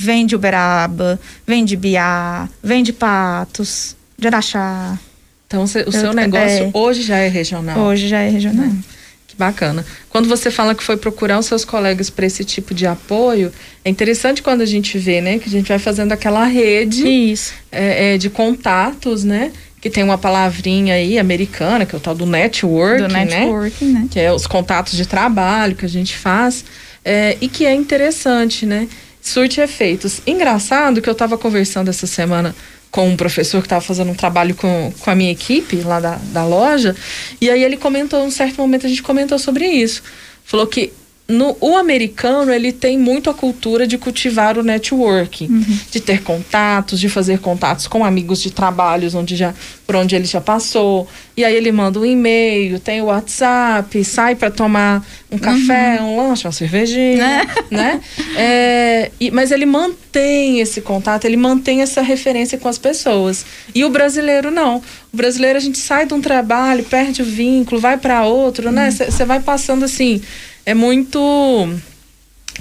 vem 0.00 0.24
de 0.24 0.34
Uberaba, 0.34 1.20
vem 1.46 1.62
de 1.62 1.76
Biá, 1.76 2.48
vem 2.62 2.82
de 2.82 2.90
Patos, 2.90 3.94
de 4.18 4.26
Araxá. 4.26 4.98
Então, 5.46 5.64
o 5.64 5.68
seu 5.68 6.14
negócio 6.14 6.64
é, 6.64 6.70
hoje 6.72 7.02
já 7.02 7.18
é 7.18 7.28
regional? 7.28 7.78
Hoje 7.78 8.08
já 8.08 8.20
é 8.20 8.30
regional. 8.30 8.64
É. 8.64 8.70
Que 9.26 9.36
Bacana. 9.36 9.84
Quando 10.08 10.26
você 10.26 10.50
fala 10.50 10.74
que 10.74 10.82
foi 10.82 10.96
procurar 10.96 11.38
os 11.38 11.46
seus 11.46 11.66
colegas 11.66 12.08
para 12.08 12.24
esse 12.24 12.44
tipo 12.44 12.72
de 12.72 12.86
apoio, 12.86 13.52
é 13.84 13.90
interessante 13.90 14.42
quando 14.42 14.62
a 14.62 14.66
gente 14.66 14.96
vê, 14.96 15.20
né, 15.20 15.38
que 15.38 15.48
a 15.48 15.52
gente 15.52 15.68
vai 15.68 15.78
fazendo 15.78 16.12
aquela 16.12 16.44
rede. 16.46 17.02
É, 17.70 18.14
é, 18.14 18.18
de 18.18 18.30
contatos, 18.30 19.22
né? 19.22 19.52
Que 19.82 19.90
tem 19.90 20.02
uma 20.02 20.16
palavrinha 20.16 20.94
aí 20.94 21.18
americana, 21.18 21.84
que 21.84 21.94
é 21.94 21.98
o 21.98 22.00
tal 22.00 22.14
do 22.14 22.26
network, 22.26 23.02
Do 23.02 23.08
né? 23.08 23.24
networking, 23.26 23.92
né? 23.92 24.08
Que 24.10 24.20
é 24.20 24.32
os 24.32 24.46
contatos 24.46 24.96
de 24.96 25.06
trabalho 25.06 25.74
que 25.74 25.84
a 25.84 25.88
gente 25.88 26.16
faz. 26.16 26.64
é, 27.04 27.36
e 27.40 27.48
que 27.48 27.66
é 27.66 27.74
interessante, 27.74 28.64
né? 28.64 28.88
Surte 29.20 29.60
efeitos. 29.60 30.20
Engraçado 30.26 31.02
que 31.02 31.08
eu 31.08 31.12
estava 31.12 31.36
conversando 31.36 31.88
essa 31.88 32.06
semana 32.06 32.54
com 32.90 33.08
um 33.08 33.16
professor 33.16 33.60
que 33.60 33.66
estava 33.66 33.80
fazendo 33.80 34.10
um 34.10 34.14
trabalho 34.14 34.54
com, 34.54 34.92
com 34.98 35.10
a 35.10 35.14
minha 35.14 35.30
equipe 35.30 35.76
lá 35.76 36.00
da, 36.00 36.16
da 36.32 36.44
loja, 36.44 36.96
e 37.40 37.48
aí 37.48 37.62
ele 37.62 37.76
comentou, 37.76 38.24
um 38.24 38.30
certo 38.30 38.56
momento 38.56 38.86
a 38.86 38.88
gente 38.88 39.02
comentou 39.02 39.38
sobre 39.38 39.66
isso. 39.66 40.02
Falou 40.44 40.66
que 40.66 40.92
no, 41.30 41.56
o 41.60 41.76
americano 41.76 42.52
ele 42.52 42.72
tem 42.72 42.98
muito 42.98 43.30
a 43.30 43.34
cultura 43.34 43.86
de 43.86 43.96
cultivar 43.96 44.58
o 44.58 44.62
networking, 44.62 45.64
de 45.90 46.00
ter 46.00 46.22
contatos, 46.22 46.98
de 47.00 47.08
fazer 47.08 47.38
contatos 47.38 47.86
com 47.86 48.04
amigos 48.04 48.42
de 48.42 48.50
trabalhos 48.50 49.14
onde 49.14 49.36
já 49.36 49.54
por 49.86 49.96
onde 49.96 50.14
ele 50.14 50.24
já 50.26 50.40
passou. 50.40 51.08
E 51.36 51.44
aí 51.44 51.54
ele 51.54 51.72
manda 51.72 51.98
um 51.98 52.04
e-mail, 52.04 52.78
tem 52.78 53.00
o 53.02 53.06
WhatsApp, 53.06 54.04
sai 54.04 54.34
para 54.36 54.50
tomar 54.50 55.04
um 55.30 55.38
café, 55.38 55.98
um 56.00 56.16
lanche, 56.16 56.46
uma 56.46 56.52
cervejinha, 56.52 57.46
né? 57.70 58.00
É, 58.36 59.10
e- 59.18 59.30
mas 59.30 59.50
ele 59.50 59.66
mantém 59.66 60.60
esse 60.60 60.80
contato, 60.80 61.24
ele 61.24 61.36
mantém 61.36 61.82
essa 61.82 62.02
referência 62.02 62.56
com 62.58 62.68
as 62.68 62.78
pessoas. 62.78 63.44
E 63.74 63.84
o 63.84 63.90
brasileiro 63.90 64.50
não. 64.50 64.76
O 65.12 65.16
brasileiro 65.16 65.56
a 65.56 65.60
gente 65.60 65.78
sai 65.78 66.06
de 66.06 66.14
um 66.14 66.20
trabalho, 66.20 66.84
perde 66.84 67.22
o 67.22 67.24
vínculo, 67.24 67.80
vai 67.80 67.96
para 67.96 68.24
outro, 68.24 68.70
né? 68.70 68.90
Você 68.90 69.24
vai 69.24 69.40
passando 69.40 69.84
assim, 69.84 70.20
é 70.64 70.74
muito 70.74 71.68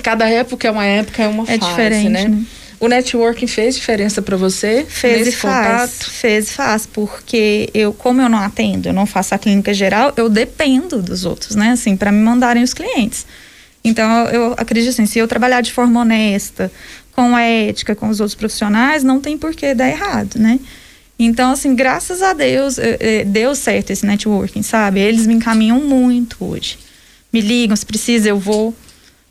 cada 0.04 0.30
época 0.30 0.68
é 0.68 0.72
uma 0.72 0.86
época, 0.86 1.24
é 1.24 1.28
uma 1.28 1.44
É 1.44 1.58
fase, 1.58 1.70
diferente, 1.70 2.10
né? 2.10 2.28
né? 2.28 2.44
O 2.80 2.88
networking 2.88 3.48
fez 3.48 3.76
diferença 3.76 4.22
para 4.22 4.38
você? 4.38 4.86
Fez 4.88 5.28
e 5.28 5.32
faz. 5.34 5.92
contato? 5.92 6.12
Fez 6.12 6.50
e 6.50 6.54
faz, 6.54 6.86
porque 6.86 7.70
eu, 7.74 7.92
como 7.92 8.22
eu 8.22 8.30
não 8.30 8.40
atendo, 8.40 8.88
eu 8.88 8.94
não 8.94 9.06
faço 9.06 9.36
a 9.36 9.38
clínica 9.38 9.74
geral, 9.74 10.14
eu 10.16 10.30
dependo 10.30 11.02
dos 11.02 11.26
outros, 11.26 11.56
né? 11.56 11.72
Assim, 11.72 11.98
para 11.98 12.10
me 12.12 12.20
mandarem 12.20 12.64
os 12.64 12.74
clientes. 12.74 13.26
Então, 13.84 14.26
eu, 14.28 14.54
acredito 14.58 14.92
assim, 14.92 15.06
se 15.06 15.20
eu 15.20 15.28
trabalhar 15.28 15.60
de 15.62 15.74
forma 15.74 16.00
honesta, 16.00 16.72
com 17.12 17.38
ética, 17.38 17.96
com 17.96 18.08
os 18.08 18.22
outros 18.22 18.36
profissionais, 18.36 19.04
não 19.04 19.20
tem 19.20 19.38
por 19.38 19.54
que 19.54 19.74
dar 19.74 19.90
errado, 19.90 20.38
né? 20.38 20.58
Então, 21.18 21.52
assim, 21.52 21.76
graças 21.76 22.22
a 22.22 22.32
Deus, 22.32 22.78
eh, 22.78 22.98
eh, 23.00 23.24
deu 23.26 23.54
certo 23.54 23.92
esse 23.92 24.06
networking, 24.06 24.64
sabe? 24.64 25.02
Eles 25.02 25.28
me 25.28 25.34
encaminham 25.34 25.82
muito 25.82 26.38
hoje. 26.40 26.78
Me 27.32 27.42
ligam, 27.42 27.76
se 27.76 27.86
precisa, 27.86 28.30
eu 28.30 28.40
vou 28.40 28.74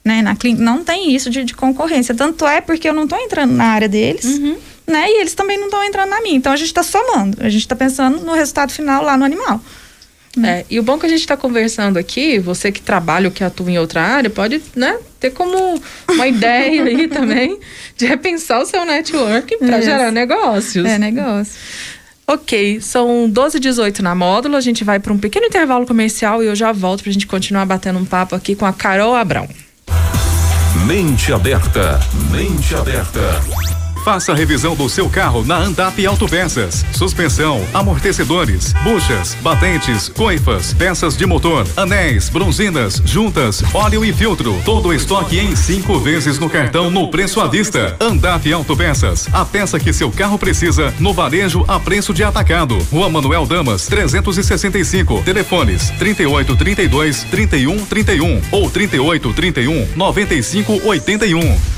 né, 0.05 0.23
na 0.23 0.35
clínica. 0.35 0.63
Não 0.63 0.85
tem 0.85 1.15
isso 1.15 1.29
de, 1.29 1.45
de 1.45 1.55
concorrência. 1.55 2.15
Tanto 2.15 2.47
é 2.47 2.61
porque 2.61 2.89
eu 2.89 2.95
não 2.95 3.05
estou 3.05 3.19
entrando 3.19 3.53
na 3.53 3.65
área 3.65 3.89
deles, 3.89 4.39
né? 4.87 5.11
E 5.11 5.21
eles 5.21 5.35
também 5.35 5.59
não 5.59 5.67
estão 5.67 5.85
entrando 5.85 6.11
na 6.11 6.21
minha. 6.21 6.37
Então 6.37 6.53
a 6.53 6.57
gente 6.57 6.69
está 6.69 6.83
somando. 6.83 7.37
A 7.41 7.49
gente 7.49 7.63
está 7.63 7.77
pensando 7.77 8.21
no 8.21 8.33
resultado 8.33 8.73
final 8.73 9.03
lá 9.03 9.17
no 9.17 9.25
animal. 9.25 9.61
É, 10.45 10.65
e 10.71 10.79
o 10.79 10.83
bom 10.83 10.99
que 10.99 11.07
a 11.07 11.09
gente 11.09 11.21
está 11.21 11.37
conversando 11.37 11.97
aqui, 11.97 12.39
você 12.39 12.71
que 12.71 12.81
trabalha 12.81 13.29
ou 13.29 13.33
que 13.33 13.43
atua 13.43 13.71
em 13.71 13.79
outra 13.79 14.03
área, 14.03 14.31
pode 14.31 14.63
né, 14.77 14.97
ter 15.19 15.31
como 15.31 15.83
uma 16.09 16.27
ideia 16.29 16.85
aí 16.85 17.09
também 17.09 17.59
de 17.97 18.07
repensar 18.07 18.61
o 18.61 18.67
seu 18.67 18.85
network 18.85 19.57
para 19.59 19.81
gerar 19.81 20.13
negócios. 20.13 20.85
É 20.85 20.99
negócio. 20.99 21.55
Ok, 22.31 22.79
são 22.83 23.27
12 23.27 23.57
e 23.57 23.61
18 23.61 24.03
na 24.03 24.15
módulo. 24.15 24.55
A 24.55 24.61
gente 24.61 24.85
vai 24.85 25.01
para 25.01 25.15
um 25.15 25.19
pequeno 25.19 25.47
intervalo 25.47 25.87
comercial 25.87 26.43
e 26.43 26.47
eu 26.47 26.55
já 26.55 26.73
volto 26.73 27.03
para 27.03 27.09
a 27.09 27.13
gente 27.15 27.27
continuar 27.27 27.65
batendo 27.65 27.99
um 27.99 28.05
papo 28.05 28.35
aqui 28.35 28.55
com 28.55 28.67
a 28.67 28.73
Carol 28.73 29.15
Abrão. 29.15 29.49
Mente 30.87 31.33
aberta. 31.33 31.99
Mente 32.31 32.75
aberta. 32.75 33.88
Faça 34.09 34.33
a 34.33 34.35
revisão 34.35 34.75
do 34.75 34.89
seu 34.89 35.07
carro 35.11 35.45
na 35.45 35.59
Andap 35.59 36.07
Autopeças. 36.07 36.83
Suspensão, 36.93 37.63
amortecedores, 37.75 38.73
buchas, 38.83 39.35
batentes, 39.43 40.09
coifas, 40.09 40.73
peças 40.73 41.15
de 41.15 41.27
motor, 41.27 41.67
anéis, 41.77 42.31
bronzinas, 42.31 43.03
juntas, 43.05 43.63
óleo 43.75 44.03
e 44.03 44.11
filtro. 44.11 44.59
Todo 44.65 44.89
o 44.89 44.95
estoque 44.95 45.39
em 45.39 45.55
cinco 45.55 46.01
vezes 46.01 46.39
no 46.39 46.49
cartão 46.49 46.91
no 46.91 47.11
preço 47.11 47.39
à 47.39 47.47
vista. 47.49 47.99
Andap 48.01 48.51
Autopeças. 48.51 49.29
A 49.31 49.45
peça 49.45 49.79
que 49.79 49.93
seu 49.93 50.11
carro 50.11 50.39
precisa 50.39 50.91
no 50.99 51.13
varejo 51.13 51.63
a 51.69 51.79
preço 51.79 52.15
de 52.15 52.25
atacado. 52.25 52.79
Rua 52.91 53.11
Manuel 53.11 53.45
Damas, 53.45 53.89
365. 53.89 55.21
Telefones 55.23 55.91
38 55.99 56.57
32 56.57 57.25
31 57.25 57.85
31 57.85 58.41
ou 58.53 58.71
38 58.71 59.33
31 59.35 59.87
95 59.95 60.81
81. 60.87 61.78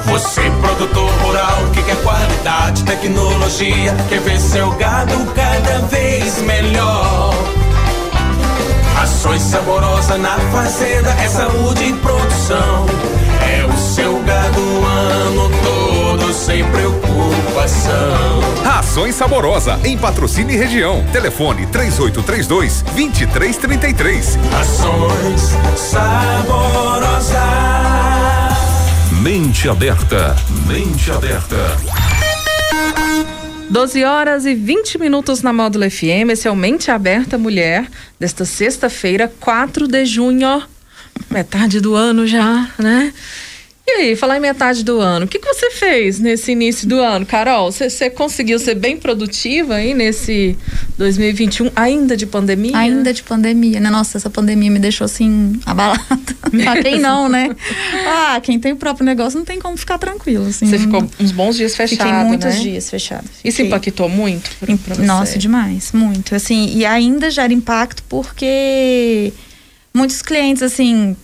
Você, 0.06 0.40
produtor 0.60 1.10
rural, 1.22 1.58
que 1.72 1.82
quer 1.82 1.96
qualidade, 2.02 2.84
tecnologia, 2.84 3.94
quer 4.08 4.20
ver 4.20 4.40
seu 4.40 4.70
gado 4.72 5.14
cada 5.34 5.78
vez 5.86 6.40
melhor. 6.42 7.34
Ações 9.02 9.42
saborosa 9.42 10.16
na 10.16 10.38
fazenda, 10.52 11.10
é 11.10 11.28
saúde 11.28 11.84
e 11.84 11.92
produção. 11.94 12.86
É 13.42 13.66
o 13.66 13.76
seu 13.76 14.22
gado 14.22 14.60
o 14.60 14.86
ano 14.86 15.50
todo, 15.62 16.32
sem 16.32 16.64
preocupação. 16.64 18.40
Rações 18.64 19.14
Saborosa, 19.14 19.78
em 19.84 19.98
patrocínio 19.98 20.54
e 20.54 20.56
região. 20.56 21.04
Telefone 21.12 21.66
3832 21.66 22.82
2333. 22.94 24.38
Ações 24.58 25.56
saborosa. 25.76 27.42
Mente 29.26 29.68
aberta. 29.68 30.36
Mente 30.68 31.10
aberta. 31.10 31.56
12 33.68 34.04
horas 34.04 34.46
e 34.46 34.54
20 34.54 34.98
minutos 35.00 35.42
na 35.42 35.52
Módulo 35.52 35.90
FM. 35.90 36.30
Esse 36.30 36.46
é 36.46 36.50
o 36.50 36.54
Mente 36.54 36.92
Aberta 36.92 37.36
Mulher, 37.36 37.88
desta 38.20 38.44
sexta-feira, 38.44 39.26
4 39.40 39.88
de 39.88 40.04
junho. 40.04 40.62
Metade 41.28 41.80
do 41.80 41.96
ano 41.96 42.24
já, 42.24 42.70
né? 42.78 43.12
E 43.88 43.90
aí, 44.00 44.16
falar 44.16 44.36
em 44.36 44.40
metade 44.40 44.82
do 44.84 44.98
ano, 44.98 45.26
o 45.26 45.28
que, 45.28 45.38
que 45.38 45.46
você 45.46 45.70
fez 45.70 46.18
nesse 46.18 46.50
início 46.50 46.88
do 46.88 46.98
ano, 46.98 47.24
Carol? 47.24 47.70
Você, 47.70 48.10
conseguiu 48.10 48.58
ser 48.58 48.74
bem 48.74 48.96
produtiva 48.96 49.76
aí 49.76 49.94
nesse 49.94 50.58
2021, 50.98 51.70
ainda 51.76 52.16
de 52.16 52.26
pandemia? 52.26 52.76
Ainda 52.76 53.12
de 53.12 53.22
pandemia, 53.22 53.78
né? 53.78 53.88
Nossa, 53.88 54.18
essa 54.18 54.28
pandemia 54.28 54.72
me 54.72 54.80
deixou 54.80 55.04
assim, 55.04 55.60
abalada. 55.64 56.02
pra 56.50 56.82
quem 56.82 56.98
não, 56.98 57.28
né? 57.28 57.54
Ah, 58.08 58.40
quem 58.42 58.58
tem 58.58 58.72
o 58.72 58.76
próprio 58.76 59.06
negócio 59.06 59.38
não 59.38 59.46
tem 59.46 59.60
como 59.60 59.76
ficar 59.76 59.98
tranquilo. 59.98 60.48
Assim, 60.48 60.66
Você 60.66 60.80
ficou 60.80 61.08
uns 61.20 61.30
bons 61.30 61.56
dias 61.56 61.76
fechado, 61.76 62.08
Fiquei 62.08 62.12
muitos 62.24 62.54
né? 62.56 62.60
dias 62.60 62.90
fechado. 62.90 63.24
Isso 63.44 63.58
Fiquei- 63.58 63.66
impactou 63.66 64.08
muito 64.08 64.50
pra, 64.58 64.76
pra 64.78 64.94
você? 64.96 65.02
Nossa, 65.02 65.38
demais, 65.38 65.92
muito. 65.92 66.34
Assim, 66.34 66.76
e 66.76 66.84
ainda 66.84 67.30
gera 67.30 67.52
impacto 67.52 68.02
porque 68.08 69.32
muitos 69.94 70.20
clientes, 70.22 70.60
assim, 70.62 71.16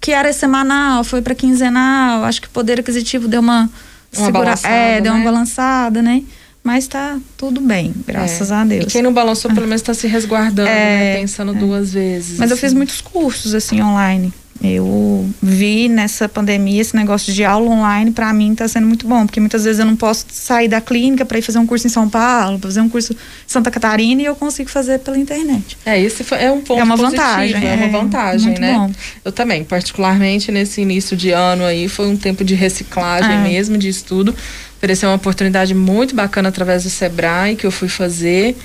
que 0.00 0.12
era 0.12 0.32
semanal, 0.32 1.04
foi 1.04 1.20
para 1.22 1.34
quinzenal, 1.34 2.24
acho 2.24 2.40
que 2.40 2.46
o 2.48 2.50
poder 2.50 2.80
aquisitivo 2.80 3.28
deu 3.28 3.40
uma, 3.40 3.68
Uma 4.16 4.26
segura- 4.26 4.54
É, 4.64 5.00
deu 5.00 5.12
né? 5.12 5.18
uma 5.18 5.24
balançada, 5.24 6.00
né? 6.00 6.22
mas 6.62 6.86
tá 6.86 7.18
tudo 7.36 7.60
bem, 7.60 7.94
graças 8.06 8.50
é. 8.50 8.54
a 8.54 8.64
Deus. 8.64 8.84
E 8.84 8.86
quem 8.86 9.02
não 9.02 9.12
balançou, 9.12 9.50
pelo 9.52 9.66
menos 9.66 9.80
está 9.80 9.94
se 9.94 10.06
resguardando, 10.06 10.68
é, 10.68 11.14
né? 11.14 11.16
Pensando 11.20 11.52
é. 11.52 11.54
duas 11.54 11.92
vezes. 11.92 12.38
Mas 12.38 12.50
assim. 12.50 12.52
eu 12.52 12.56
fiz 12.56 12.64
assim. 12.68 12.76
muitos 12.76 13.00
cursos, 13.00 13.54
assim, 13.54 13.80
online. 13.80 14.32
Eu 14.62 15.28
vi 15.42 15.88
nessa 15.88 16.28
pandemia 16.28 16.82
esse 16.82 16.94
negócio 16.94 17.32
de 17.32 17.42
aula 17.42 17.70
online, 17.70 18.10
para 18.10 18.30
mim 18.32 18.52
está 18.52 18.68
sendo 18.68 18.86
muito 18.86 19.06
bom, 19.06 19.24
porque 19.24 19.40
muitas 19.40 19.64
vezes 19.64 19.78
eu 19.78 19.86
não 19.86 19.96
posso 19.96 20.26
sair 20.30 20.68
da 20.68 20.82
clínica 20.82 21.24
para 21.24 21.38
ir 21.38 21.42
fazer 21.42 21.58
um 21.58 21.66
curso 21.66 21.86
em 21.86 21.90
São 21.90 22.08
Paulo, 22.10 22.58
fazer 22.58 22.82
um 22.82 22.88
curso 22.88 23.14
em 23.14 23.16
Santa 23.46 23.70
Catarina 23.70 24.20
e 24.20 24.26
eu 24.26 24.36
consigo 24.36 24.68
fazer 24.68 24.98
pela 24.98 25.18
internet. 25.18 25.78
É, 25.84 25.98
esse 25.98 26.24
é 26.34 26.50
um 26.52 26.60
ponto 26.60 26.78
É 26.78 26.84
uma 26.84 26.96
positivo, 26.96 27.22
vantagem. 27.22 27.66
É 27.66 27.74
uma 27.74 27.86
é, 27.86 27.88
vantagem, 27.88 28.58
né? 28.58 28.74
Bom. 28.74 28.92
Eu 29.24 29.32
também, 29.32 29.64
particularmente 29.64 30.52
nesse 30.52 30.82
início 30.82 31.16
de 31.16 31.30
ano 31.30 31.64
aí, 31.64 31.88
foi 31.88 32.08
um 32.08 32.16
tempo 32.16 32.44
de 32.44 32.54
reciclagem 32.54 33.32
é. 33.32 33.38
mesmo, 33.38 33.78
de 33.78 33.88
estudo. 33.88 34.34
Ofereceu 34.76 35.08
uma 35.08 35.16
oportunidade 35.16 35.74
muito 35.74 36.14
bacana 36.14 36.50
através 36.50 36.84
do 36.84 36.90
Sebrae 36.90 37.56
que 37.56 37.66
eu 37.66 37.70
fui 37.70 37.88
fazer. 37.88 38.56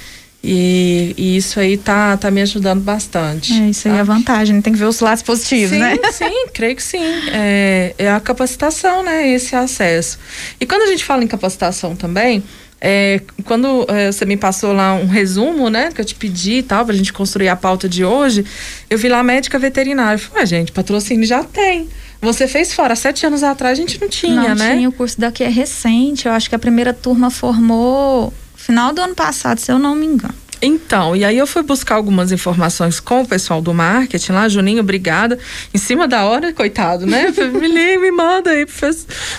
E, 0.48 1.16
e, 1.18 1.38
isso 1.38 1.60
aí 1.60 1.76
tá, 1.76 2.16
tá 2.18 2.30
me 2.30 2.40
ajudando 2.40 2.80
bastante. 2.80 3.52
É, 3.52 3.70
isso 3.72 3.88
aí 3.88 3.96
é 3.96 4.00
a 4.00 4.04
vantagem, 4.04 4.62
tem 4.62 4.72
que 4.72 4.78
ver 4.78 4.86
os 4.86 5.00
lados 5.00 5.24
positivos, 5.24 5.72
sim, 5.72 5.80
né? 5.80 5.98
Sim, 6.12 6.46
creio 6.54 6.76
que 6.76 6.84
sim. 6.84 7.04
É, 7.32 7.96
é 7.98 8.12
a 8.12 8.20
capacitação, 8.20 9.02
né? 9.02 9.28
Esse 9.28 9.56
acesso. 9.56 10.20
E 10.62 10.68
quando 10.68 10.84
a 10.84 10.88
gente 10.88 11.04
fala 11.04 11.24
em 11.24 11.28
capacitação 11.28 11.96
também, 11.96 12.44
é, 12.80 13.22
quando 13.44 13.88
é, 13.90 14.12
você 14.12 14.24
me 14.24 14.38
passou 14.38 14.72
lá 14.72 14.94
um 14.94 15.08
resumo, 15.08 15.68
né, 15.68 15.90
que 15.92 16.00
eu 16.00 16.06
te 16.06 16.14
pedi 16.14 16.58
e 16.58 16.64
tal, 16.64 16.86
pra 16.86 16.94
gente 16.94 17.12
construir 17.12 17.50
a 17.50 17.56
pauta 17.56 17.90
de 17.90 18.06
hoje, 18.06 18.46
eu 18.88 19.00
vi 19.00 19.10
lá 19.10 19.24
médica 19.24 19.58
veterinária. 19.58 20.14
Eu 20.14 20.20
falei, 20.20 20.44
ah, 20.44 20.46
gente, 20.46 20.72
patrocínio 20.72 21.26
já 21.26 21.44
tem. 21.44 21.90
Você 22.22 22.48
fez 22.48 22.72
fora, 22.72 22.96
sete 22.96 23.26
anos 23.26 23.42
atrás 23.42 23.80
a 23.80 23.82
gente 23.82 24.00
não 24.00 24.08
tinha, 24.08 24.36
não 24.36 24.56
né? 24.56 24.70
Não 24.70 24.76
tinha, 24.76 24.90
o 24.90 24.92
curso 24.92 25.20
daqui 25.20 25.44
é 25.44 25.50
recente, 25.50 26.28
eu 26.28 26.34
acho 26.34 26.48
que 26.48 26.56
a 26.56 26.60
primeira 26.60 26.94
turma 26.94 27.32
formou 27.32 28.32
final 28.66 28.92
do 28.92 29.02
ano 29.02 29.14
passado, 29.14 29.60
se 29.60 29.72
eu 29.72 29.78
não 29.78 29.94
me 29.94 30.08
engano. 30.08 30.34
Então, 30.62 31.16
e 31.16 31.24
aí 31.24 31.38
eu 31.38 31.46
fui 31.46 31.62
buscar 31.62 31.96
algumas 31.96 32.32
informações 32.32 33.00
com 33.00 33.22
o 33.22 33.28
pessoal 33.28 33.62
do 33.62 33.74
marketing 33.74 34.32
lá, 34.32 34.50
Juninho, 34.50 34.80
obrigada. 34.80 35.38
Em 35.72 35.78
cima 35.78 36.08
da 36.08 36.26
hora, 36.26 36.52
coitado, 36.54 37.06
né? 37.06 37.28
me 37.54 37.68
liga, 37.68 38.00
me 38.00 38.10
manda 38.10 38.50
aí, 38.50 38.66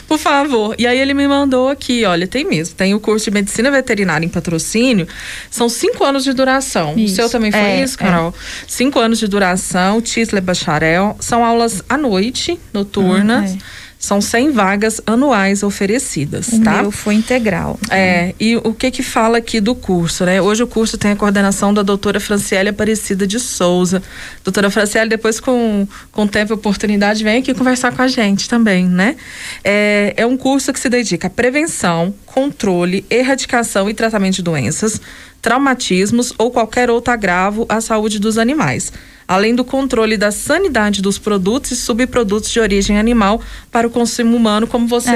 por 0.07 0.19
favor. 0.19 0.77
E 0.79 0.87
aí 0.87 0.99
ele 0.99 1.15
me 1.15 1.27
mandou 1.27 1.69
aqui, 1.69 2.05
olha, 2.05 2.29
tem 2.29 2.45
mesmo, 2.45 2.77
tem 2.77 2.95
o 2.95 3.01
curso 3.01 3.25
de 3.25 3.31
medicina 3.33 3.71
veterinária 3.71 4.25
em 4.25 4.29
patrocínio, 4.29 5.09
são 5.51 5.69
cinco 5.69 6.05
anos 6.05 6.23
de 6.23 6.33
duração. 6.33 6.95
Isso. 6.97 7.15
O 7.15 7.17
seu 7.17 7.31
também 7.31 7.51
foi 7.51 7.61
é, 7.61 7.83
isso, 7.83 7.99
Carol? 7.99 8.29
É. 8.29 8.65
Cinco 8.69 9.01
anos 9.01 9.19
de 9.19 9.27
duração, 9.27 10.01
título 10.01 10.39
é 10.39 10.41
bacharel, 10.41 11.17
são 11.19 11.45
aulas 11.45 11.83
à 11.89 11.97
noite, 11.97 12.59
noturnas. 12.73 13.53
Hum, 13.53 13.59
é 13.73 13.86
são 13.98 14.20
100 14.20 14.52
vagas 14.52 15.00
anuais 15.06 15.62
oferecidas, 15.62 16.48
o 16.48 16.62
tá? 16.62 16.82
meu 16.82 16.90
foi 16.90 17.14
integral. 17.14 17.78
É, 17.90 18.35
e 18.38 18.56
o 18.56 18.72
que 18.72 18.90
que 18.90 19.02
fala 19.02 19.38
aqui 19.38 19.61
do 19.61 19.74
curso, 19.74 20.24
né? 20.24 20.40
Hoje 20.40 20.62
o 20.62 20.66
curso 20.66 20.98
tem 20.98 21.12
a 21.12 21.16
coordenação 21.16 21.72
da 21.72 21.82
doutora 21.82 22.20
Franciele 22.20 22.68
Aparecida 22.68 23.26
de 23.26 23.40
Souza. 23.40 24.02
Doutora 24.44 24.70
Franciele, 24.70 25.09
depois 25.09 25.40
com, 25.40 25.88
com 26.12 26.26
tempo 26.26 26.52
e 26.52 26.54
oportunidade, 26.54 27.24
vem 27.24 27.38
aqui 27.38 27.54
conversar 27.54 27.92
com 27.92 28.02
a 28.02 28.09
gente 28.09 28.48
também, 28.48 28.87
né? 28.87 29.16
É, 29.64 30.14
é 30.16 30.26
um 30.26 30.37
curso 30.37 30.72
que 30.72 30.78
se 30.78 30.88
dedica 30.88 31.26
à 31.26 31.30
prevenção, 31.30 32.14
controle, 32.26 33.04
erradicação 33.11 33.88
e 33.88 33.94
tratamento 33.94 34.37
de 34.37 34.42
doenças, 34.42 35.00
traumatismos 35.46 36.32
ou 36.37 36.50
qualquer 36.50 36.90
outro 36.90 37.12
agravo 37.12 37.66
à 37.68 37.80
saúde 37.80 38.18
dos 38.18 38.37
animais 38.37 38.92
além 39.28 39.54
do 39.54 39.64
controle 39.64 40.16
da 40.16 40.30
sanidade 40.30 41.02
dos 41.02 41.18
produtos 41.18 41.72
e 41.72 41.76
subprodutos 41.76 42.50
de 42.50 42.61
origem 42.61 42.98
animal 42.98 43.40
para 43.70 43.87
o 43.87 43.90
consumo 43.90 44.37
humano, 44.37 44.66
como 44.66 44.87
você 44.87 45.11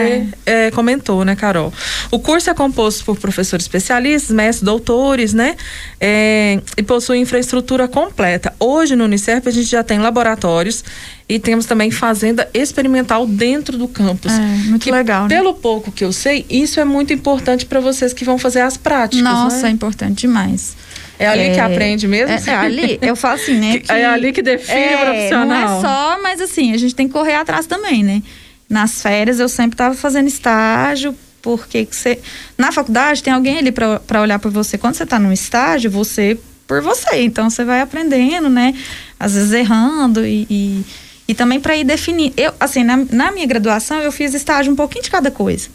é. 0.47 0.67
É, 0.67 0.71
comentou, 0.73 1.25
né, 1.25 1.37
Carol? 1.37 1.73
O 2.11 2.19
curso 2.19 2.51
é 2.51 2.55
composto 2.55 3.05
por 3.05 3.17
professores 3.17 3.65
especialistas, 3.65 4.35
mestres, 4.35 4.65
doutores, 4.65 5.33
né? 5.33 5.57
É, 6.01 6.61
e 6.77 6.83
possui 6.83 7.19
infraestrutura 7.19 7.87
completa. 7.87 8.53
Hoje 8.59 8.97
no 8.97 9.05
Unicef 9.05 9.49
a 9.49 9.53
gente 9.53 9.71
já 9.71 9.85
tem 9.85 9.99
laboratórios 9.99 10.83
e 11.31 11.39
temos 11.39 11.65
também 11.65 11.93
fazenda 11.93 12.51
experimental 12.53 13.25
dentro 13.25 13.79
do 13.79 13.87
campus. 13.87 14.33
É, 14.33 14.41
muito 14.69 14.83
que, 14.83 14.91
legal. 14.91 15.29
Né? 15.29 15.29
Pelo 15.29 15.55
pouco 15.55 15.93
que 15.93 16.05
eu 16.05 16.13
sei, 16.13 16.45
isso 16.51 16.81
é 16.81 16.85
muito 16.85 17.13
importante 17.13 17.65
para 17.67 17.79
vocês 17.79 18.13
que 18.13 18.25
vão 18.25 18.37
fazer 18.37 18.63
as 18.63 18.77
práticas. 18.77 19.23
Nossa, 19.23 19.63
né? 19.63 19.69
é 19.69 19.71
importante 19.71 20.23
demais. 20.23 20.77
É 21.21 21.29
ali 21.29 21.43
é, 21.43 21.55
que 21.55 21.61
aprende 21.61 22.09
mesmo? 22.09 22.35
É, 22.35 22.43
é, 22.51 22.55
ali, 22.57 22.99
eu 23.01 23.15
falo 23.15 23.35
assim, 23.35 23.55
né? 23.55 23.79
Que, 23.79 23.93
é 23.93 24.07
ali 24.07 24.33
que 24.33 24.43
define 24.43 24.81
é, 24.81 24.97
o 24.97 25.07
profissional. 25.07 25.47
Não 25.47 25.79
é 25.79 25.81
só, 25.81 26.21
mas 26.21 26.41
assim, 26.41 26.73
a 26.73 26.77
gente 26.77 26.97
tem 26.97 27.07
que 27.07 27.13
correr 27.13 27.37
atrás 27.37 27.65
também, 27.65 28.03
né? 28.03 28.25
Nas 28.69 29.01
férias 29.01 29.39
eu 29.39 29.49
sempre 29.49 29.75
estava 29.75 29.95
fazendo 29.95 30.27
estágio, 30.27 31.15
porque 31.41 31.87
você. 31.89 32.19
Na 32.59 32.73
faculdade 32.73 33.23
tem 33.23 33.33
alguém 33.33 33.59
ali 33.59 33.71
para 33.71 34.21
olhar 34.21 34.41
por 34.41 34.51
você. 34.51 34.77
Quando 34.77 34.95
você 34.95 35.05
está 35.05 35.17
num 35.17 35.33
estágio, 35.33 35.89
você 35.93 36.37
por 36.67 36.81
você. 36.81 37.23
Então 37.23 37.51
você 37.51 37.65
vai 37.65 37.81
aprendendo, 37.81 38.49
né? 38.49 38.75
Às 39.19 39.35
vezes 39.35 39.53
errando 39.53 40.27
e, 40.27 40.47
e, 40.49 40.85
e 41.31 41.35
também 41.35 41.61
para 41.61 41.77
ir 41.77 41.85
definir. 41.85 42.33
Eu, 42.37 42.53
assim, 42.59 42.83
na, 42.83 42.97
na 43.11 43.31
minha 43.31 43.47
graduação 43.47 44.01
eu 44.01 44.11
fiz 44.11 44.35
estágio 44.35 44.73
um 44.73 44.77
pouquinho 44.77 45.05
de 45.05 45.11
cada 45.11 45.31
coisa 45.31 45.69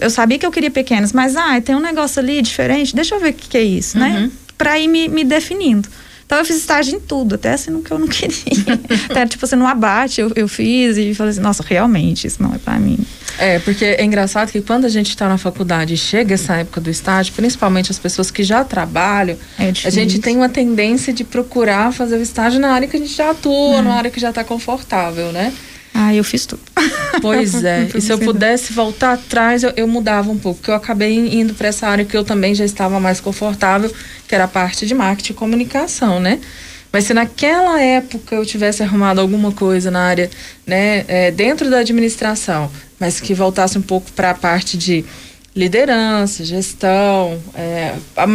eu 0.00 0.10
sabia 0.10 0.38
que 0.38 0.46
eu 0.46 0.50
queria 0.50 0.70
pequenas, 0.70 1.12
mas 1.12 1.36
ah, 1.36 1.60
tem 1.60 1.74
um 1.74 1.80
negócio 1.80 2.20
ali 2.20 2.42
diferente, 2.42 2.94
deixa 2.94 3.14
eu 3.14 3.20
ver 3.20 3.30
o 3.30 3.34
que, 3.34 3.48
que 3.48 3.58
é 3.58 3.62
isso, 3.62 3.98
né? 3.98 4.08
uhum. 4.08 4.20
né? 4.26 4.30
Para 4.56 4.78
ir 4.78 4.88
me, 4.88 5.08
me 5.08 5.24
definindo. 5.24 5.88
Então 6.26 6.38
eu 6.38 6.44
fiz 6.44 6.56
estágio 6.56 6.96
em 6.96 7.00
tudo, 7.00 7.36
até 7.36 7.52
assim 7.52 7.70
no 7.70 7.82
que 7.82 7.90
eu 7.90 7.98
não 7.98 8.06
queria. 8.08 8.80
até 9.08 9.26
tipo 9.26 9.44
assim, 9.44 9.56
no 9.56 9.66
abate 9.66 10.20
eu, 10.20 10.32
eu 10.34 10.48
fiz 10.48 10.96
e 10.96 11.14
falei 11.14 11.30
assim, 11.30 11.40
nossa, 11.40 11.62
realmente, 11.66 12.26
isso 12.26 12.42
não 12.42 12.52
é 12.52 12.58
para 12.58 12.78
mim. 12.78 12.98
É, 13.38 13.58
porque 13.58 13.84
é 13.84 14.04
engraçado 14.04 14.50
que 14.50 14.60
quando 14.60 14.86
a 14.86 14.88
gente 14.88 15.10
está 15.10 15.28
na 15.28 15.36
faculdade 15.38 15.94
e 15.94 15.96
chega 15.96 16.34
essa 16.34 16.56
época 16.56 16.80
do 16.80 16.90
estágio, 16.90 17.32
principalmente 17.34 17.90
as 17.90 17.98
pessoas 17.98 18.30
que 18.30 18.42
já 18.42 18.64
trabalham, 18.64 19.36
é 19.58 19.72
a 19.84 19.90
gente 19.90 20.18
tem 20.18 20.36
uma 20.36 20.48
tendência 20.48 21.12
de 21.12 21.22
procurar 21.22 21.92
fazer 21.92 22.16
o 22.16 22.22
estágio 22.22 22.58
na 22.58 22.70
área 22.70 22.88
que 22.88 22.96
a 22.96 23.00
gente 23.00 23.14
já 23.14 23.30
atua, 23.30 23.78
é. 23.78 23.82
na 23.82 23.94
área 23.94 24.10
que 24.10 24.18
já 24.18 24.30
está 24.30 24.42
confortável, 24.42 25.32
né? 25.32 25.52
Ah, 25.98 26.14
eu 26.14 26.22
fiz 26.22 26.44
tudo. 26.44 26.60
Pois 27.22 27.64
é. 27.64 27.88
e 27.94 28.00
se 28.00 28.12
eu 28.12 28.18
pudesse 28.18 28.74
voltar 28.74 29.14
atrás, 29.14 29.62
eu, 29.62 29.72
eu 29.74 29.88
mudava 29.88 30.30
um 30.30 30.36
pouco. 30.36 30.58
Porque 30.58 30.70
eu 30.70 30.74
acabei 30.74 31.16
indo 31.16 31.54
para 31.54 31.68
essa 31.68 31.88
área 31.88 32.04
que 32.04 32.14
eu 32.14 32.22
também 32.22 32.54
já 32.54 32.64
estava 32.64 33.00
mais 33.00 33.20
confortável, 33.20 33.90
que 34.28 34.34
era 34.34 34.44
a 34.44 34.48
parte 34.48 34.86
de 34.86 34.94
marketing 34.94 35.32
e 35.32 35.34
comunicação, 35.34 36.20
né? 36.20 36.38
Mas 36.92 37.04
se 37.04 37.14
naquela 37.14 37.80
época 37.80 38.36
eu 38.36 38.44
tivesse 38.44 38.82
arrumado 38.82 39.20
alguma 39.20 39.50
coisa 39.50 39.90
na 39.90 40.00
área, 40.00 40.30
né, 40.66 41.04
é, 41.08 41.30
dentro 41.30 41.70
da 41.70 41.78
administração, 41.78 42.70
mas 42.98 43.18
que 43.18 43.34
voltasse 43.34 43.76
um 43.76 43.82
pouco 43.82 44.12
para 44.12 44.30
a 44.30 44.34
parte 44.34 44.76
de 44.76 45.04
liderança, 45.54 46.44
gestão, 46.44 47.38
é, 47.54 47.94
a, 48.16 48.26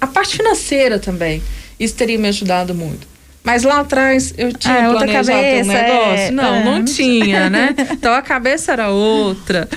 a 0.00 0.06
parte 0.06 0.36
financeira 0.36 0.98
também, 0.98 1.42
isso 1.78 1.94
teria 1.94 2.18
me 2.18 2.28
ajudado 2.28 2.74
muito. 2.74 3.06
Mas 3.42 3.62
lá 3.62 3.80
atrás 3.80 4.34
eu 4.36 4.52
tinha 4.52 4.88
ah, 4.88 4.92
planejado 4.92 5.28
cabeça, 5.28 5.70
um 5.70 5.72
negócio. 5.72 6.18
É, 6.18 6.30
não, 6.30 6.54
é. 6.54 6.64
não 6.64 6.84
tinha, 6.84 7.48
né? 7.48 7.74
Então 7.90 8.12
a 8.12 8.22
cabeça 8.22 8.72
era 8.72 8.90
outra. 8.90 9.68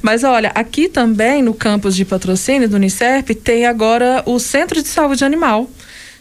Mas 0.00 0.24
olha, 0.24 0.50
aqui 0.54 0.88
também 0.88 1.42
no 1.42 1.54
campus 1.54 1.94
de 1.94 2.04
patrocínio 2.04 2.68
do 2.68 2.76
Unicef 2.76 3.34
tem 3.34 3.64
agora 3.66 4.22
o 4.26 4.38
Centro 4.38 4.82
de 4.82 4.88
Saúde 4.88 5.24
Animal. 5.24 5.70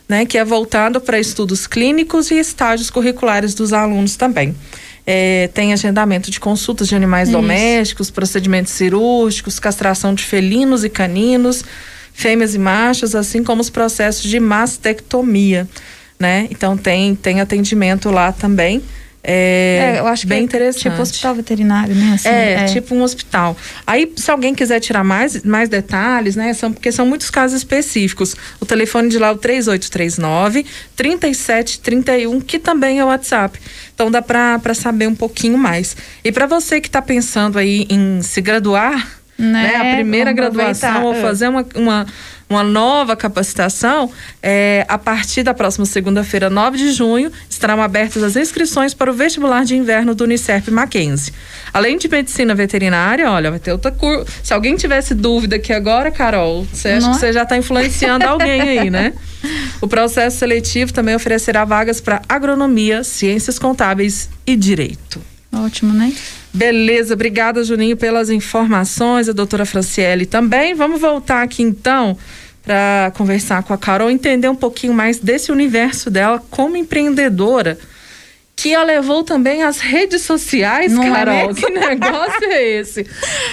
Né, 0.09 0.25
que 0.25 0.37
é 0.37 0.43
voltado 0.43 0.99
para 0.99 1.17
estudos 1.17 1.65
clínicos 1.65 2.31
e 2.31 2.35
estágios 2.35 2.89
curriculares 2.89 3.53
dos 3.53 3.71
alunos 3.71 4.17
também. 4.17 4.53
É, 5.07 5.49
tem 5.53 5.71
agendamento 5.71 6.29
de 6.29 6.37
consultas 6.37 6.89
de 6.89 6.95
animais 6.95 7.29
Isso. 7.29 7.37
domésticos, 7.37 8.11
procedimentos 8.11 8.73
cirúrgicos, 8.73 9.57
castração 9.57 10.13
de 10.13 10.25
felinos 10.25 10.83
e 10.83 10.89
caninos, 10.89 11.63
fêmeas 12.11 12.53
e 12.53 12.59
machos, 12.59 13.15
assim 13.15 13.41
como 13.41 13.61
os 13.61 13.69
processos 13.69 14.23
de 14.23 14.37
mastectomia 14.37 15.65
né? 16.21 16.47
Então 16.51 16.77
tem, 16.77 17.15
tem 17.15 17.41
atendimento 17.41 18.09
lá 18.11 18.31
também. 18.31 18.81
É, 19.23 19.93
é, 19.97 19.99
eu 19.99 20.07
acho 20.07 20.25
bem 20.25 20.39
é 20.39 20.41
interessante. 20.41 20.89
Tipo 20.89 21.01
hospital 21.01 21.35
veterinário, 21.35 21.93
né? 21.93 22.13
Assim, 22.15 22.27
é, 22.27 22.53
é, 22.53 22.65
tipo 22.65 22.95
um 22.95 23.03
hospital. 23.03 23.55
Aí, 23.85 24.11
se 24.15 24.31
alguém 24.31 24.55
quiser 24.55 24.79
tirar 24.79 25.03
mais, 25.03 25.43
mais 25.43 25.69
detalhes, 25.69 26.35
né? 26.35 26.53
São, 26.53 26.73
porque 26.73 26.91
são 26.91 27.05
muitos 27.05 27.29
casos 27.29 27.57
específicos. 27.57 28.35
O 28.59 28.65
telefone 28.65 29.09
de 29.09 29.19
lá 29.19 29.27
é 29.27 29.31
o 29.31 29.37
3839 29.37 30.65
3731, 30.95 32.41
que 32.41 32.57
também 32.57 32.99
é 32.99 33.05
o 33.05 33.07
WhatsApp. 33.07 33.59
Então 33.93 34.09
dá 34.09 34.21
para 34.21 34.73
saber 34.73 35.07
um 35.07 35.15
pouquinho 35.15 35.57
mais. 35.57 35.95
E 36.23 36.31
para 36.31 36.47
você 36.47 36.81
que 36.81 36.87
está 36.87 37.01
pensando 37.01 37.59
aí 37.59 37.85
em 37.89 38.23
se 38.23 38.41
graduar, 38.41 39.21
né? 39.37 39.71
né? 39.71 39.75
A 39.75 39.95
primeira 39.95 40.31
graduação 40.31 41.03
ou 41.03 41.13
é. 41.13 41.21
fazer 41.21 41.47
uma, 41.47 41.65
uma 41.75 42.07
uma 42.51 42.63
nova 42.63 43.15
capacitação, 43.15 44.11
é, 44.41 44.85
a 44.87 44.97
partir 44.97 45.43
da 45.43 45.53
próxima 45.53 45.85
segunda-feira, 45.85 46.49
9 46.49 46.77
de 46.77 46.91
junho, 46.91 47.31
estarão 47.49 47.81
abertas 47.81 48.21
as 48.23 48.35
inscrições 48.35 48.93
para 48.93 49.09
o 49.09 49.13
vestibular 49.13 49.63
de 49.63 49.75
inverno 49.75 50.13
do 50.13 50.23
Unicef 50.23 50.69
Mackenzie. 50.69 51.33
Além 51.73 51.97
de 51.97 52.07
medicina 52.07 52.53
veterinária, 52.53 53.31
olha, 53.31 53.49
vai 53.49 53.59
ter 53.59 53.71
outra 53.71 53.91
curso. 53.91 54.25
Se 54.43 54.53
alguém 54.53 54.75
tivesse 54.75 55.15
dúvida 55.15 55.55
aqui 55.55 55.71
agora, 55.71 56.11
Carol, 56.11 56.67
você 56.71 56.89
acha 56.89 57.07
Não. 57.07 57.13
que 57.13 57.19
você 57.19 57.33
já 57.33 57.43
está 57.43 57.57
influenciando 57.57 58.25
alguém 58.27 58.61
aí, 58.61 58.89
né? 58.89 59.13
O 59.81 59.87
processo 59.87 60.37
seletivo 60.37 60.93
também 60.93 61.15
oferecerá 61.15 61.65
vagas 61.65 61.99
para 61.99 62.21
agronomia, 62.29 63.03
ciências 63.03 63.57
contábeis 63.57 64.29
e 64.45 64.55
direito. 64.55 65.21
Ótimo, 65.53 65.93
né? 65.93 66.13
Beleza, 66.53 67.13
obrigada 67.13 67.63
Juninho 67.63 67.95
pelas 67.95 68.29
informações, 68.29 69.29
a 69.29 69.33
doutora 69.33 69.65
Franciele 69.65 70.25
também. 70.25 70.73
Vamos 70.73 70.99
voltar 70.99 71.41
aqui 71.43 71.63
então 71.63 72.17
para 72.63 73.11
conversar 73.15 73.63
com 73.63 73.73
a 73.73 73.77
Carol, 73.77 74.09
entender 74.09 74.49
um 74.49 74.55
pouquinho 74.55 74.93
mais 74.93 75.17
desse 75.17 75.51
universo 75.51 76.09
dela 76.11 76.43
como 76.49 76.77
empreendedora 76.77 77.77
que 78.55 78.75
a 78.75 78.83
levou 78.83 79.23
também 79.23 79.63
às 79.63 79.79
redes 79.79 80.21
sociais, 80.21 80.91
Não 80.91 81.03
é 81.03 81.09
Carol. 81.09 81.47
mesmo? 81.47 81.55
que 81.55 81.69
negócio 81.71 82.43
é 82.43 82.79
esse? 82.79 83.07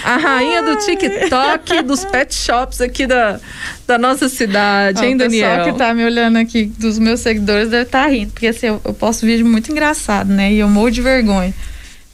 A 0.04 0.18
rainha 0.18 0.62
do 0.62 0.76
TikTok, 0.76 1.82
dos 1.82 2.04
pet 2.04 2.34
shops 2.34 2.82
aqui 2.82 3.06
da, 3.06 3.40
da 3.86 3.96
nossa 3.96 4.28
cidade, 4.28 5.02
hein, 5.06 5.14
o 5.14 5.18
Daniel? 5.18 5.48
pessoal 5.48 5.72
que 5.72 5.78
tá 5.78 5.94
me 5.94 6.04
olhando 6.04 6.36
aqui, 6.36 6.66
dos 6.78 6.98
meus 6.98 7.20
seguidores, 7.20 7.70
deve 7.70 7.84
estar 7.84 8.06
rindo, 8.08 8.32
porque 8.32 8.48
assim, 8.48 8.66
eu, 8.66 8.82
eu 8.84 8.92
posto 8.92 9.24
vídeo 9.24 9.46
muito 9.46 9.72
engraçado, 9.72 10.28
né? 10.30 10.52
E 10.52 10.58
eu 10.58 10.68
morro 10.68 10.90
de 10.90 11.00
vergonha. 11.00 11.54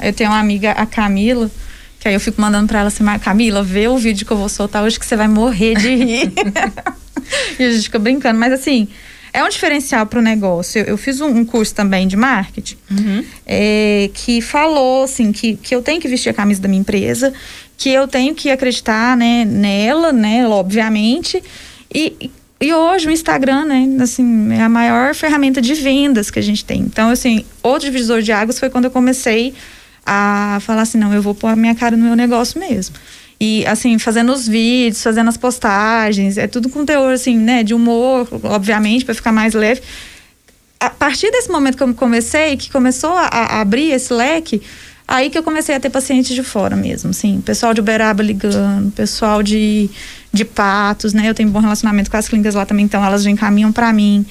Eu 0.03 0.13
tenho 0.13 0.31
uma 0.31 0.39
amiga, 0.41 0.73
a 0.73 0.87
Camila, 0.87 1.51
que 2.01 2.09
aí 2.09 2.15
eu 2.15 2.21
fico 2.21 2.41
mandando 2.41 2.69
pra 2.69 2.81
ela 2.81 2.89
assim, 2.89 3.03
"Mas, 3.05 3.23
Camila, 3.23 3.63
vê 3.63 3.89
o 3.89 3.97
vídeo 3.97 4.27
que 4.27 4.33
eu 4.33 4.37
vou 4.37 4.49
soltar 4.49 4.83
hoje 4.83 4.99
que 4.99 5.07
você 5.07 5.17
vai 5.17 5.29
morrer 5.29 5.75
de 5.77 5.95
rir. 5.95 6.33
e 7.59 7.63
a 7.65 7.71
gente 7.73 7.85
fica 7.85 7.99
brincando, 7.99 8.39
mas 8.39 8.53
assim, 8.53 8.89
é 9.33 9.43
um 9.43 9.49
diferencial 9.49 10.07
pro 10.07 10.21
negócio. 10.21 10.81
Eu, 10.81 10.85
eu 10.87 10.97
fiz 10.99 11.21
um, 11.21 11.29
um 11.29 11.45
curso 11.45 11.75
também 11.75 12.07
de 12.07 12.17
marketing 12.17 12.77
é, 13.47 14.11
que 14.15 14.41
falou 14.41 15.05
assim 15.05 15.33
que, 15.33 15.57
que 15.57 15.75
eu 15.75 15.83
tenho 15.83 16.01
que 16.01 16.09
vestir 16.09 16.29
a 16.31 16.35
camisa 16.35 16.61
da 16.61 16.69
minha 16.69 16.81
empresa, 16.81 17.33
que 17.77 17.89
eu 17.91 18.07
tenho 18.07 18.35
que 18.35 18.51
acreditar 18.51 19.17
né, 19.17 19.45
nela, 19.45 20.13
né, 20.13 20.47
obviamente. 20.47 21.43
E, 21.93 22.13
e- 22.21 22.31
e 22.61 22.73
hoje 22.73 23.07
o 23.09 23.11
Instagram, 23.11 23.65
né, 23.67 23.87
assim, 24.01 24.53
é 24.53 24.63
a 24.63 24.69
maior 24.69 25.15
ferramenta 25.15 25.61
de 25.61 25.75
vendas 25.75 26.31
que 26.31 26.39
a 26.39 26.43
gente 26.43 26.65
tem. 26.65 26.81
Então, 26.81 27.11
assim, 27.11 27.45
outro 27.63 27.91
divisor 27.91 28.23
de 28.23 28.33
águas 28.33 28.59
foi 28.59 28.71
quando 28.71 28.85
eu 28.87 28.91
comecei 28.91 29.53
a 30.07 30.59
falar 30.61 30.83
assim, 30.83 30.99
não, 30.99 31.13
eu 31.13 31.23
vou 31.23 31.35
pôr 31.35 31.49
a 31.49 31.57
minha 31.57 31.75
cara 31.75 31.97
no 31.97 32.05
meu 32.05 32.17
negócio 32.17 32.59
mesmo. 32.61 32.95
E, 33.41 33.67
assim, 33.67 33.99
fazendo 33.99 34.33
os 34.33 34.47
vídeos, 34.47 35.03
fazendo 35.03 35.29
as 35.29 35.37
postagens, 35.37 36.39
é 36.39 36.47
tudo 36.47 36.69
com 36.69 36.85
teor, 36.85 37.13
assim, 37.13 37.37
né, 37.37 37.63
de 37.63 37.75
humor, 37.75 38.29
obviamente, 38.45 39.05
para 39.05 39.15
ficar 39.15 39.33
mais 39.33 39.55
leve 39.55 39.83
a 40.85 40.91
partir 40.91 41.31
desse 41.31 41.51
momento 41.51 41.77
que 41.77 41.83
eu 41.83 41.95
comecei, 41.95 42.57
que 42.57 42.71
começou 42.71 43.13
a, 43.13 43.27
a 43.27 43.61
abrir 43.61 43.91
esse 43.91 44.13
leque, 44.13 44.61
aí 45.09 45.31
que 45.31 45.39
eu 45.39 45.43
comecei 45.43 45.75
a 45.75 45.81
ter 45.81 45.89
pacientes 45.89 46.35
de 46.35 46.43
fora 46.43 46.77
mesmo, 46.77 47.11
assim, 47.11 47.41
pessoal 47.41 47.73
de 47.73 47.81
Uberaba 47.81 48.23
ligando, 48.23 48.91
pessoal 48.93 49.43
de, 49.43 49.89
de 50.33 50.45
Patos, 50.45 51.15
né? 51.15 51.29
Eu 51.29 51.35
tenho 51.35 51.49
um 51.49 51.53
bom 51.53 51.61
relacionamento 51.61 52.11
com 52.11 52.17
as 52.17 52.29
clínicas 52.29 52.55
lá 52.55 52.67
também, 52.67 52.85
então 52.85 53.03
elas 53.05 53.23
já 53.23 53.31
encaminham 53.31 53.73
para 53.73 53.93
mim. 53.93 54.27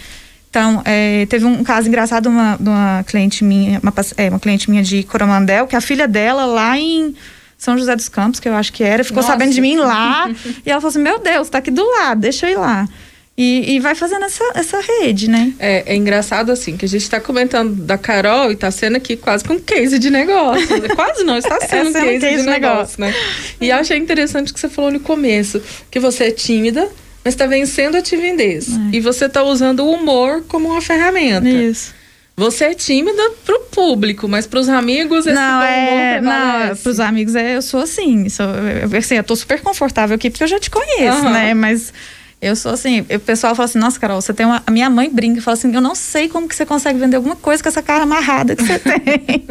Então, 0.54 0.84
é, 0.86 1.26
teve 1.26 1.46
um 1.46 1.64
caso 1.64 1.88
engraçado 1.88 2.26
de 2.26 2.30
uma, 2.30 2.56
uma 2.58 3.04
cliente 3.08 3.44
minha, 3.44 3.80
uma, 3.80 3.92
é, 4.16 4.30
uma 4.30 4.40
cliente 4.40 4.70
minha 4.70 4.84
de 4.84 5.02
Coromandel, 5.02 5.66
que 5.66 5.76
a 5.76 5.82
filha 5.82 6.08
dela 6.08 6.46
lá 6.46 6.78
em 6.78 7.16
São 7.58 7.76
José 7.76 7.96
dos 7.96 8.08
Campos, 8.08 8.40
que 8.40 8.48
eu 8.48 8.54
acho 8.54 8.72
que 8.72 8.84
era, 8.84 9.04
ficou 9.04 9.24
Nossa. 9.24 9.30
sabendo 9.30 9.52
de 9.52 9.60
mim 9.60 9.78
lá, 9.78 10.30
e 10.64 10.70
ela 10.70 10.80
falou 10.80 10.92
assim, 10.92 11.00
meu 11.00 11.18
Deus, 11.18 11.50
tá 11.50 11.58
aqui 11.58 11.72
do 11.72 11.84
lado, 11.84 12.22
deixa 12.22 12.46
eu 12.46 12.52
ir 12.52 12.58
lá. 12.58 12.88
E, 13.36 13.74
e 13.74 13.80
vai 13.80 13.96
fazendo 13.96 14.26
essa, 14.26 14.44
essa 14.54 14.80
rede, 14.80 15.28
né? 15.28 15.54
É, 15.58 15.92
é 15.92 15.96
engraçado 15.96 16.52
assim, 16.52 16.78
que 16.78 16.86
a 16.86 16.88
gente 16.88 17.02
está 17.02 17.20
comentando 17.20 17.74
da 17.74 17.98
Carol 17.98 18.52
e 18.52 18.54
está 18.54 18.70
sendo 18.70 18.98
aqui 18.98 19.18
quase 19.18 19.44
com 19.44 19.56
um 19.56 19.60
case 19.60 19.98
de 19.98 20.12
negócio. 20.12 20.68
quase 20.96 21.24
não, 21.24 21.36
está 21.36 21.60
sendo, 21.66 21.92
sendo 21.92 21.98
um 21.98 22.20
case, 22.20 22.20
case 22.20 22.36
de 22.36 22.44
de 22.44 22.48
negócio, 22.48 23.02
né? 23.02 23.12
E 23.60 23.70
eu 23.70 23.78
achei 23.78 23.98
interessante 23.98 24.54
que 24.54 24.60
você 24.60 24.70
falou 24.70 24.92
no 24.92 25.00
começo, 25.00 25.60
que 25.90 26.00
você 26.00 26.26
é 26.26 26.32
tímida, 26.32 26.88
mas 27.24 27.34
está 27.34 27.46
vencendo 27.46 27.96
a 27.96 28.02
timidez. 28.02 28.68
E 28.92 29.00
você 29.00 29.26
está 29.26 29.44
usando 29.44 29.82
o 29.82 29.92
humor 29.92 30.44
como 30.48 30.70
uma 30.70 30.82
ferramenta. 30.82 31.48
Isso. 31.48 31.94
Você 32.36 32.66
é 32.66 32.74
tímida 32.74 33.22
pro 33.46 33.60
público, 33.72 34.28
mas 34.28 34.48
pros 34.48 34.68
amigos 34.68 35.28
esse 35.28 35.36
Não, 35.36 35.60
bom 35.60 35.66
é. 35.66 36.20
Não, 36.20 36.76
pros 36.78 37.00
amigos 37.00 37.36
é, 37.36 37.58
eu 37.58 37.62
sou 37.62 37.82
assim. 37.82 38.28
Sou, 38.28 38.46
eu, 38.46 38.98
assim, 38.98 39.16
eu 39.16 39.24
tô 39.24 39.36
super 39.36 39.62
confortável 39.62 40.16
aqui 40.16 40.32
porque 40.32 40.44
eu 40.44 40.48
já 40.48 40.60
te 40.60 40.70
conheço, 40.72 41.20
Aham. 41.20 41.32
né? 41.32 41.54
Mas 41.54 41.94
eu 42.42 42.56
sou 42.56 42.74
assim, 42.74 43.02
o 43.02 43.20
pessoal 43.20 43.54
fala 43.54 43.66
assim, 43.66 43.78
nossa, 43.78 44.00
Carol, 44.00 44.20
você 44.20 44.34
tem 44.34 44.48
uma. 44.48 44.64
A 44.66 44.72
minha 44.72 44.90
mãe 44.90 45.10
brinca 45.12 45.38
e 45.38 45.42
fala 45.42 45.54
assim, 45.54 45.74
eu 45.74 45.80
não 45.82 45.94
sei 45.94 46.28
como 46.28 46.50
que 46.50 46.56
você 46.56 46.66
consegue 46.66 46.98
vender 46.98 47.18
alguma 47.18 47.36
coisa 47.36 47.62
com 47.62 47.70
essa 47.70 47.84
cara 47.84 48.04
amarrada 48.04 48.56
que 48.56 48.64
você 48.64 48.80
tem. 48.82 49.46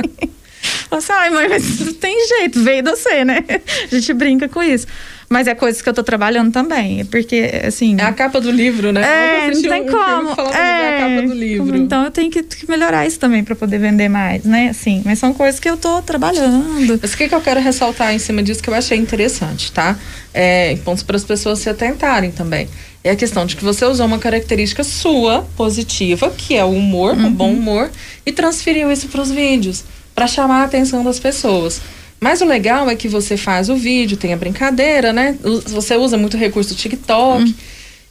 Fala 0.92 0.98
assim, 0.98 1.12
ai, 1.12 1.30
mãe, 1.30 1.48
mas 1.48 1.80
não 1.80 1.94
tem 1.94 2.28
jeito, 2.28 2.62
veio 2.62 2.84
você, 2.84 3.24
né? 3.24 3.42
A 3.90 3.94
gente 3.94 4.12
brinca 4.12 4.46
com 4.46 4.62
isso. 4.62 4.86
Mas 5.26 5.46
é 5.46 5.54
coisas 5.54 5.80
que 5.80 5.88
eu 5.88 5.94
tô 5.94 6.02
trabalhando 6.02 6.52
também. 6.52 7.06
Porque, 7.06 7.50
assim. 7.66 7.96
É 7.98 8.04
a 8.04 8.12
capa 8.12 8.38
do 8.38 8.50
livro, 8.50 8.92
né? 8.92 9.00
É, 9.00 9.50
não 9.50 9.62
tem 9.62 9.82
um 9.82 9.86
como. 9.86 10.36
falava 10.36 10.58
é, 10.58 10.60
é 10.60 10.96
a 10.96 11.00
capa 11.00 11.26
do 11.26 11.32
livro. 11.32 11.74
Então 11.74 12.04
eu 12.04 12.10
tenho 12.10 12.30
que, 12.30 12.42
que 12.42 12.68
melhorar 12.68 13.06
isso 13.06 13.18
também 13.18 13.42
para 13.42 13.56
poder 13.56 13.78
vender 13.78 14.10
mais, 14.10 14.44
né? 14.44 14.68
Assim, 14.68 15.00
mas 15.06 15.18
são 15.18 15.32
coisas 15.32 15.58
que 15.58 15.70
eu 15.70 15.78
tô 15.78 16.02
trabalhando. 16.02 16.98
Mas 17.00 17.14
o 17.14 17.16
que, 17.16 17.26
que 17.26 17.34
eu 17.34 17.40
quero 17.40 17.60
ressaltar 17.60 18.14
em 18.14 18.18
cima 18.18 18.42
disso 18.42 18.62
que 18.62 18.68
eu 18.68 18.74
achei 18.74 18.98
interessante, 18.98 19.72
tá? 19.72 19.98
É, 20.34 20.76
pontos 20.84 21.02
para 21.02 21.16
as 21.16 21.24
pessoas 21.24 21.58
se 21.60 21.70
atentarem 21.70 22.30
também. 22.30 22.68
É 23.02 23.10
a 23.10 23.16
questão 23.16 23.46
de 23.46 23.56
que 23.56 23.64
você 23.64 23.86
usou 23.86 24.04
uma 24.04 24.18
característica 24.18 24.84
sua, 24.84 25.48
positiva, 25.56 26.30
que 26.30 26.54
é 26.54 26.64
o 26.64 26.70
humor, 26.70 27.16
o 27.16 27.30
bom 27.30 27.52
humor, 27.52 27.90
e 28.26 28.30
transferiu 28.30 28.92
isso 28.92 29.08
para 29.08 29.22
os 29.22 29.30
vídeos, 29.30 29.84
para 30.14 30.26
chamar 30.26 30.62
a 30.62 30.64
atenção 30.64 31.02
das 31.02 31.18
pessoas. 31.18 31.80
Mas 32.20 32.40
o 32.40 32.44
legal 32.44 32.88
é 32.88 32.94
que 32.94 33.08
você 33.08 33.36
faz 33.36 33.68
o 33.68 33.74
vídeo, 33.74 34.16
tem 34.16 34.32
a 34.32 34.36
brincadeira, 34.36 35.12
né? 35.12 35.36
Você 35.66 35.96
usa 35.96 36.16
muito 36.16 36.36
recurso 36.36 36.72
do 36.72 36.76
TikTok. 36.76 37.54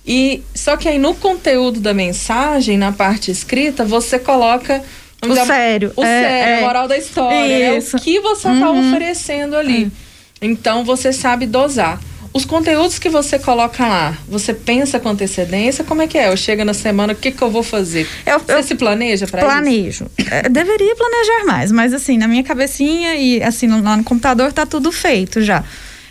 E 0.06 0.42
só 0.54 0.76
que 0.76 0.90
aí 0.90 0.98
no 0.98 1.14
conteúdo 1.14 1.80
da 1.80 1.94
mensagem, 1.94 2.78
na 2.78 2.92
parte 2.92 3.32
escrita, 3.32 3.86
você 3.86 4.18
coloca 4.20 4.84
O 5.24 5.28
dizer, 5.30 5.46
sério, 5.46 5.94
O 5.96 6.04
é, 6.04 6.06
sério, 6.06 6.50
é. 6.50 6.58
a 6.58 6.62
moral 6.62 6.88
da 6.88 6.98
história, 6.98 7.72
né? 7.72 7.78
Isso. 7.78 7.96
O 7.96 8.02
que 8.02 8.20
você 8.20 8.50
está 8.50 8.72
oferecendo 8.72 9.56
ali. 9.56 9.92
Então 10.42 10.84
você 10.84 11.14
sabe 11.14 11.46
dosar. 11.46 12.02
Os 12.34 12.46
conteúdos 12.46 12.98
que 12.98 13.10
você 13.10 13.38
coloca 13.38 13.86
lá, 13.86 14.17
você 14.28 14.54
pensa 14.54 15.00
com 15.02 15.10
antecedência? 15.10 15.84
Como 15.84 16.02
é 16.02 16.08
que 16.08 16.17
é? 16.17 16.30
Eu 16.32 16.38
chego 16.38 16.63
na 16.63 16.74
semana, 16.74 17.12
o 17.12 17.15
que, 17.15 17.30
que 17.30 17.41
eu 17.41 17.52
vou 17.52 17.62
fazer? 17.62 18.08
Eu- 18.26 18.39
você 18.39 18.54
eu 18.54 18.63
se 18.63 18.76
planeja 18.76 19.28
para 19.28 19.41
isso? 19.41 19.50
Planejo. 19.50 20.06
É, 20.32 20.48
deveria 20.48 20.96
planejar 20.96 21.46
mais, 21.46 21.72
mas 21.74 21.94
assim, 21.94 22.17
na 22.17 22.30
minha 22.30 22.44
cabecinha 22.44 23.15
e 23.15 23.44
assim, 23.44 23.67
no, 23.67 23.84
lá 23.84 23.98
no 23.98 24.04
computador 24.06 24.54
tá 24.54 24.65
tudo 24.65 24.94
feito 24.94 25.41
já. 25.41 25.62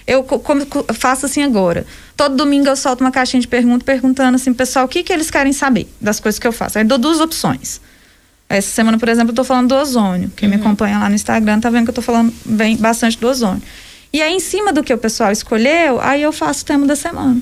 Eu 0.06 0.22
co- 0.22 0.38
como- 0.40 0.66
co- 0.66 0.84
faço 0.92 1.24
assim 1.24 1.42
agora. 1.42 1.86
Todo 2.16 2.36
domingo 2.36 2.68
eu 2.68 2.76
solto 2.76 3.00
uma 3.00 3.10
caixinha 3.10 3.40
de 3.40 3.48
perguntas 3.48 3.82
perguntando 3.86 4.36
assim, 4.36 4.52
pessoal, 4.52 4.84
o 4.84 4.88
que, 4.88 5.02
que 5.02 5.12
eles 5.14 5.30
querem 5.30 5.54
saber 5.54 5.88
das 5.98 6.20
coisas 6.20 6.38
que 6.38 6.46
eu 6.46 6.52
faço. 6.52 6.76
Aí 6.76 6.84
dou 6.84 6.98
duas 6.98 7.18
opções. 7.18 7.80
Essa 8.46 8.68
semana, 8.68 8.98
por 8.98 9.08
exemplo, 9.08 9.30
eu 9.30 9.34
tô 9.36 9.44
falando 9.44 9.68
do 9.68 9.74
ozônio. 9.76 10.30
Quem 10.36 10.48
me 10.50 10.56
acompanha 10.56 10.98
lá 10.98 11.08
no 11.08 11.14
Instagram 11.14 11.60
tá 11.60 11.70
vendo 11.70 11.84
que 11.84 11.90
eu 11.90 11.94
tô 11.94 12.02
falando 12.02 12.30
bem, 12.44 12.76
bastante 12.76 13.16
do 13.16 13.26
ozônio. 13.26 13.62
E 14.12 14.20
aí, 14.20 14.32
em 14.34 14.40
cima 14.40 14.72
do 14.72 14.82
que 14.82 14.92
o 14.92 14.98
pessoal 14.98 15.30
escolheu, 15.30 16.00
aí 16.00 16.22
eu 16.22 16.32
faço 16.32 16.62
o 16.62 16.66
tema 16.66 16.86
da 16.86 16.96
semana. 16.96 17.40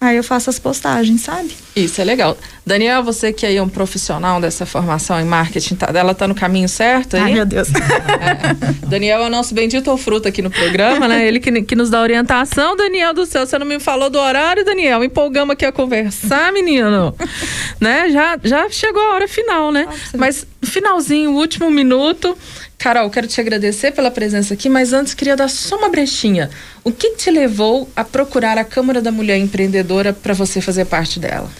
Aí 0.00 0.16
eu 0.16 0.24
faço 0.24 0.48
as 0.48 0.58
postagens, 0.58 1.20
sabe? 1.20 1.54
Isso 1.76 2.00
é 2.00 2.04
legal. 2.04 2.34
Daniel, 2.64 3.02
você 3.02 3.34
que 3.34 3.44
aí 3.44 3.58
é 3.58 3.62
um 3.62 3.68
profissional 3.68 4.40
dessa 4.40 4.64
formação 4.64 5.20
em 5.20 5.26
marketing, 5.26 5.74
tá, 5.74 5.90
ela 5.94 6.14
tá 6.14 6.26
no 6.26 6.34
caminho 6.34 6.70
certo 6.70 7.16
aí? 7.16 7.22
Ai, 7.22 7.34
meu 7.34 7.44
Deus. 7.44 7.68
É. 7.68 8.86
Daniel 8.86 9.20
é 9.22 9.26
o 9.26 9.30
nosso 9.30 9.54
bendito 9.54 9.94
fruto 9.98 10.26
aqui 10.26 10.40
no 10.40 10.50
programa, 10.50 11.06
né? 11.06 11.28
Ele 11.28 11.38
que, 11.38 11.62
que 11.62 11.76
nos 11.76 11.90
dá 11.90 12.00
orientação. 12.00 12.74
Daniel 12.76 13.12
do 13.12 13.26
céu, 13.26 13.44
você 13.44 13.58
não 13.58 13.66
me 13.66 13.78
falou 13.78 14.08
do 14.08 14.18
horário, 14.18 14.64
Daniel? 14.64 15.04
Empolgamos 15.04 15.52
aqui 15.52 15.66
a 15.66 15.72
conversar, 15.72 16.50
menino. 16.50 17.14
né? 17.78 18.08
Já, 18.10 18.38
já 18.42 18.70
chegou 18.70 19.02
a 19.02 19.14
hora 19.14 19.28
final, 19.28 19.70
né? 19.70 19.86
Mas 20.16 20.46
finalzinho, 20.62 21.32
último 21.32 21.70
minuto. 21.70 22.38
Carol, 22.80 23.10
quero 23.10 23.26
te 23.26 23.38
agradecer 23.38 23.90
pela 23.92 24.10
presença 24.10 24.54
aqui, 24.54 24.66
mas 24.68 24.94
antes 24.94 25.12
queria 25.12 25.36
dar 25.36 25.48
só 25.48 25.76
uma 25.76 25.90
brechinha. 25.90 26.48
O 26.82 26.90
que 26.90 27.10
te 27.10 27.30
levou 27.30 27.86
a 27.94 28.02
procurar 28.02 28.56
a 28.56 28.64
Câmara 28.64 29.02
da 29.02 29.12
Mulher 29.12 29.36
Empreendedora 29.36 30.14
para 30.14 30.32
você 30.32 30.62
fazer 30.62 30.86
parte 30.86 31.20
dela? 31.20 31.50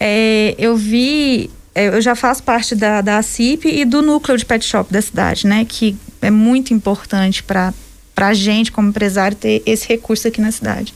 É, 0.00 0.52
eu 0.58 0.76
vi, 0.76 1.48
é, 1.76 1.86
eu 1.86 2.00
já 2.02 2.16
faço 2.16 2.42
parte 2.42 2.74
da, 2.74 3.00
da 3.00 3.22
CIP 3.22 3.68
e 3.68 3.84
do 3.84 4.02
núcleo 4.02 4.36
de 4.36 4.44
pet 4.44 4.64
shop 4.64 4.92
da 4.92 5.00
cidade, 5.00 5.46
né? 5.46 5.64
Que 5.64 5.96
é 6.20 6.28
muito 6.30 6.74
importante 6.74 7.40
para 7.44 7.72
a 8.16 8.34
gente, 8.34 8.72
como 8.72 8.88
empresário, 8.88 9.36
ter 9.36 9.62
esse 9.64 9.86
recurso 9.88 10.26
aqui 10.26 10.40
na 10.40 10.50
cidade. 10.50 10.92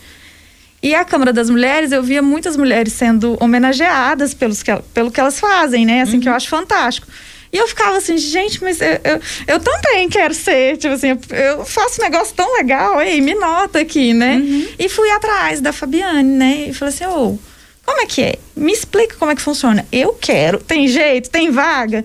E 0.83 0.93
a 0.93 1.05
Câmara 1.05 1.33
das 1.33 1.49
Mulheres, 1.49 1.93
eu 1.93 2.03
via 2.03 2.21
muitas 2.23 2.57
mulheres 2.57 2.93
sendo 2.93 3.37
homenageadas 3.41 4.35
pelos 4.35 4.61
que, 4.61 4.73
el- 4.73 4.83
pelo 4.93 5.11
que 5.13 5.21
elas 5.21 5.39
fazem, 5.39 5.87
né? 5.87 6.03
Assim, 6.03 6.19
que 6.19 6.29
eu 6.29 6.33
acho 6.33 6.49
fantástico. 6.49 7.07
E 7.53 7.57
eu 7.57 7.67
ficava 7.67 7.97
assim, 7.97 8.19
gente, 8.19 8.63
mas 8.63 8.81
eu, 8.81 9.01
eu, 9.05 9.21
eu 9.47 9.61
também 9.61 10.09
quero 10.09 10.35
ser, 10.35 10.77
tipo 10.77 10.95
assim, 10.95 11.09
eu, 11.31 11.65
faço 11.65 12.01
um 12.01 12.05
negócio 12.05 12.35
tão 12.35 12.57
legal, 12.57 13.01
ei, 13.01 13.21
me 13.21 13.35
nota 13.35 13.81
aqui, 13.81 14.13
né? 14.13 14.43
E 14.79 14.89
fui 14.89 15.11
atrás 15.11 15.61
da 15.61 15.73
Fabiane, 15.73 16.23
né? 16.23 16.67
E 16.69 16.75
falei 16.75 16.95
assim, 16.95 17.07
ô, 17.07 17.39
como 17.85 18.01
é 18.03 18.07
que 18.07 18.23
é? 18.23 18.35
Me 18.55 18.73
explica 18.73 19.17
como 19.17 19.31
é 19.31 19.35
que 19.35 19.41
funciona. 19.41 19.87
Eu 19.91 20.13
quero, 20.13 20.59
tem 20.59 20.87
jeito, 20.87 21.31
tem 21.31 21.51
vaga. 21.51 22.05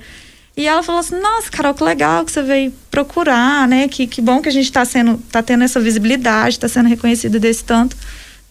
E 0.55 0.67
ela 0.67 0.83
falou 0.83 1.01
assim, 1.01 1.19
nossa, 1.19 1.49
Carol, 1.49 1.73
que 1.73 1.83
legal 1.83 2.23
que 2.23 2.31
você 2.31 2.41
veio 2.43 2.71
procurar, 2.89 3.67
né? 3.67 3.87
Que, 3.87 4.05
que 4.05 4.21
bom 4.21 4.41
que 4.41 4.47
a 4.47 4.51
gente 4.51 4.71
tá 4.71 4.85
sendo, 4.85 5.17
tá 5.31 5.41
tendo 5.41 5.63
essa 5.63 5.79
visibilidade, 5.79 6.59
tá 6.59 6.69
sendo 6.69 6.87
reconhecida 6.87 7.39
desse 7.39 7.63
tanto. 7.63 7.97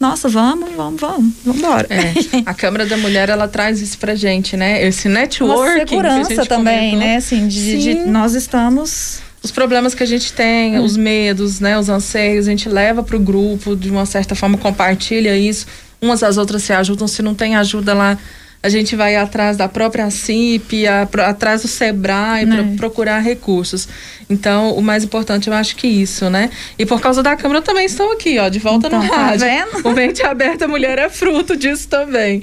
Nossa, 0.03 0.29
vamos, 0.29 0.75
vamos, 0.75 1.01
vamos, 1.01 1.33
vamos 1.45 1.61
embora. 1.61 1.87
É, 1.89 2.13
a 2.45 2.53
Câmara 2.53 2.85
da 2.85 2.97
Mulher, 2.97 3.29
ela 3.29 3.47
traz 3.47 3.81
isso 3.81 3.97
pra 3.99 4.17
gente, 4.17 4.57
né? 4.57 4.85
Esse 4.85 5.07
Uma 5.07 5.21
networking 5.21 5.75
que 5.75 5.83
a 5.83 5.87
segurança 5.87 6.47
também, 6.47 6.91
comentou. 6.91 6.99
né? 6.99 7.17
Assim, 7.19 7.47
de, 7.47 7.79
de- 7.79 7.95
nós 8.07 8.35
estamos 8.35 9.21
os 9.41 9.53
problemas 9.53 9.95
que 9.95 10.03
a 10.03 10.07
gente 10.07 10.33
tem, 10.33 10.77
hum. 10.77 10.83
os 10.85 10.97
medos, 10.97 11.61
né, 11.61 11.79
os 11.79 11.89
anseios, 11.89 12.49
a 12.49 12.51
gente 12.51 12.69
leva 12.69 13.03
para 13.05 13.17
o 13.17 13.21
grupo, 13.21 13.77
de 13.77 13.91
uma 13.91 14.05
certa 14.05 14.35
forma 14.35 14.59
compartilha 14.59 15.37
isso, 15.37 15.67
umas 16.01 16.23
às 16.25 16.37
outras 16.37 16.65
se 16.65 16.73
ajudam, 16.73 17.07
se 17.07 17.23
não 17.23 17.35
tem 17.35 17.55
ajuda 17.55 17.95
lá, 17.95 18.19
a 18.63 18.69
gente 18.69 18.95
vai 18.95 19.17
atrás 19.17 19.57
da 19.57 19.69
própria 19.69 20.09
CIP, 20.09 20.87
a, 20.87 21.03
atrás 21.27 21.63
do 21.63 21.69
SEBRAE, 21.69 22.47
para 22.47 22.61
é. 22.61 22.77
procurar 22.77 23.19
recursos. 23.19 23.89
Então, 24.31 24.75
o 24.75 24.81
mais 24.81 25.03
importante 25.03 25.49
eu 25.49 25.55
acho 25.55 25.75
que 25.75 25.87
isso, 25.87 26.31
né? 26.31 26.49
E 26.79 26.87
por 26.87 27.01
causa 27.01 27.23
da 27.23 27.35
Câmara 27.37 27.61
também 27.61 27.85
estou 27.85 28.13
aqui, 28.13 28.39
ó, 28.39 28.49
de 28.49 28.61
volta 28.61 28.87
então, 28.87 29.03
no 29.03 29.09
tá 29.09 29.17
rádio. 29.17 29.47
Vendo? 29.47 29.89
O 29.89 29.93
Mente 29.93 30.23
Aberta 30.23 30.69
Mulher 30.69 30.99
é 30.99 31.09
fruto 31.11 31.57
disso 31.57 31.89
também. 31.89 32.43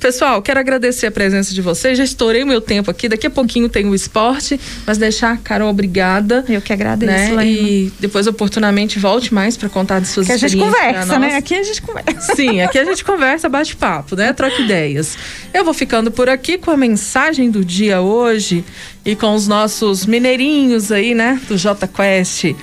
Pessoal, 0.00 0.40
quero 0.40 0.58
agradecer 0.58 1.06
a 1.06 1.10
presença 1.10 1.52
de 1.52 1.60
vocês. 1.60 1.98
Já 1.98 2.04
estourei 2.04 2.42
o 2.42 2.46
meu 2.46 2.60
tempo 2.60 2.90
aqui. 2.90 3.08
Daqui 3.08 3.26
a 3.26 3.30
pouquinho 3.30 3.68
tem 3.68 3.86
o 3.86 3.94
esporte, 3.94 4.58
mas 4.86 4.96
deixar, 4.96 5.36
Carol, 5.38 5.68
obrigada. 5.68 6.44
Eu 6.48 6.62
que 6.62 6.72
agradeço, 6.72 7.34
né? 7.34 7.46
E 7.46 7.92
depois, 8.00 8.26
oportunamente, 8.26 8.98
volte 8.98 9.32
mais 9.32 9.56
para 9.56 9.68
contar 9.68 10.00
de 10.00 10.08
suas 10.08 10.26
que 10.26 10.32
experiências. 10.32 10.62
a 10.62 10.66
gente 10.66 10.82
conversa, 10.82 11.18
né? 11.18 11.36
Aqui 11.36 11.54
a 11.54 11.62
gente 11.62 11.82
conversa. 11.82 12.34
Sim, 12.34 12.62
aqui 12.62 12.78
a 12.78 12.84
gente 12.84 13.04
conversa, 13.04 13.48
bate 13.48 13.76
papo, 13.76 14.16
né? 14.16 14.32
Troca 14.32 14.60
ideias. 14.60 15.16
Eu 15.58 15.64
vou 15.64 15.74
ficando 15.74 16.12
por 16.12 16.28
aqui 16.28 16.56
com 16.56 16.70
a 16.70 16.76
mensagem 16.76 17.50
do 17.50 17.64
dia 17.64 18.00
hoje 18.00 18.64
e 19.04 19.16
com 19.16 19.34
os 19.34 19.48
nossos 19.48 20.06
mineirinhos 20.06 20.92
aí, 20.92 21.16
né, 21.16 21.40
do 21.48 21.58
J 21.58 21.84
Quest. 21.88 22.54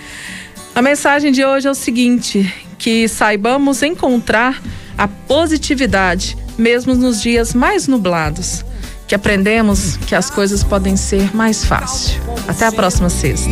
A 0.74 0.82
mensagem 0.82 1.30
de 1.30 1.44
hoje 1.44 1.68
é 1.68 1.72
o 1.72 1.76
seguinte: 1.76 2.50
que 2.78 3.06
saibamos 3.10 3.84
encontrar 3.84 4.64
a 4.98 5.10
positividade 5.10 6.38
mesmo 6.58 6.96
nos 6.96 7.22
dias 7.22 7.54
mais 7.54 7.86
nublados. 7.86 8.64
Que 9.06 9.14
aprendemos 9.14 9.98
que 9.98 10.16
as 10.16 10.30
coisas 10.30 10.64
podem 10.64 10.96
ser 10.96 11.36
mais 11.36 11.66
fáceis. 11.66 12.18
Até 12.48 12.66
a 12.66 12.72
próxima 12.72 13.10
sexta. 13.10 13.50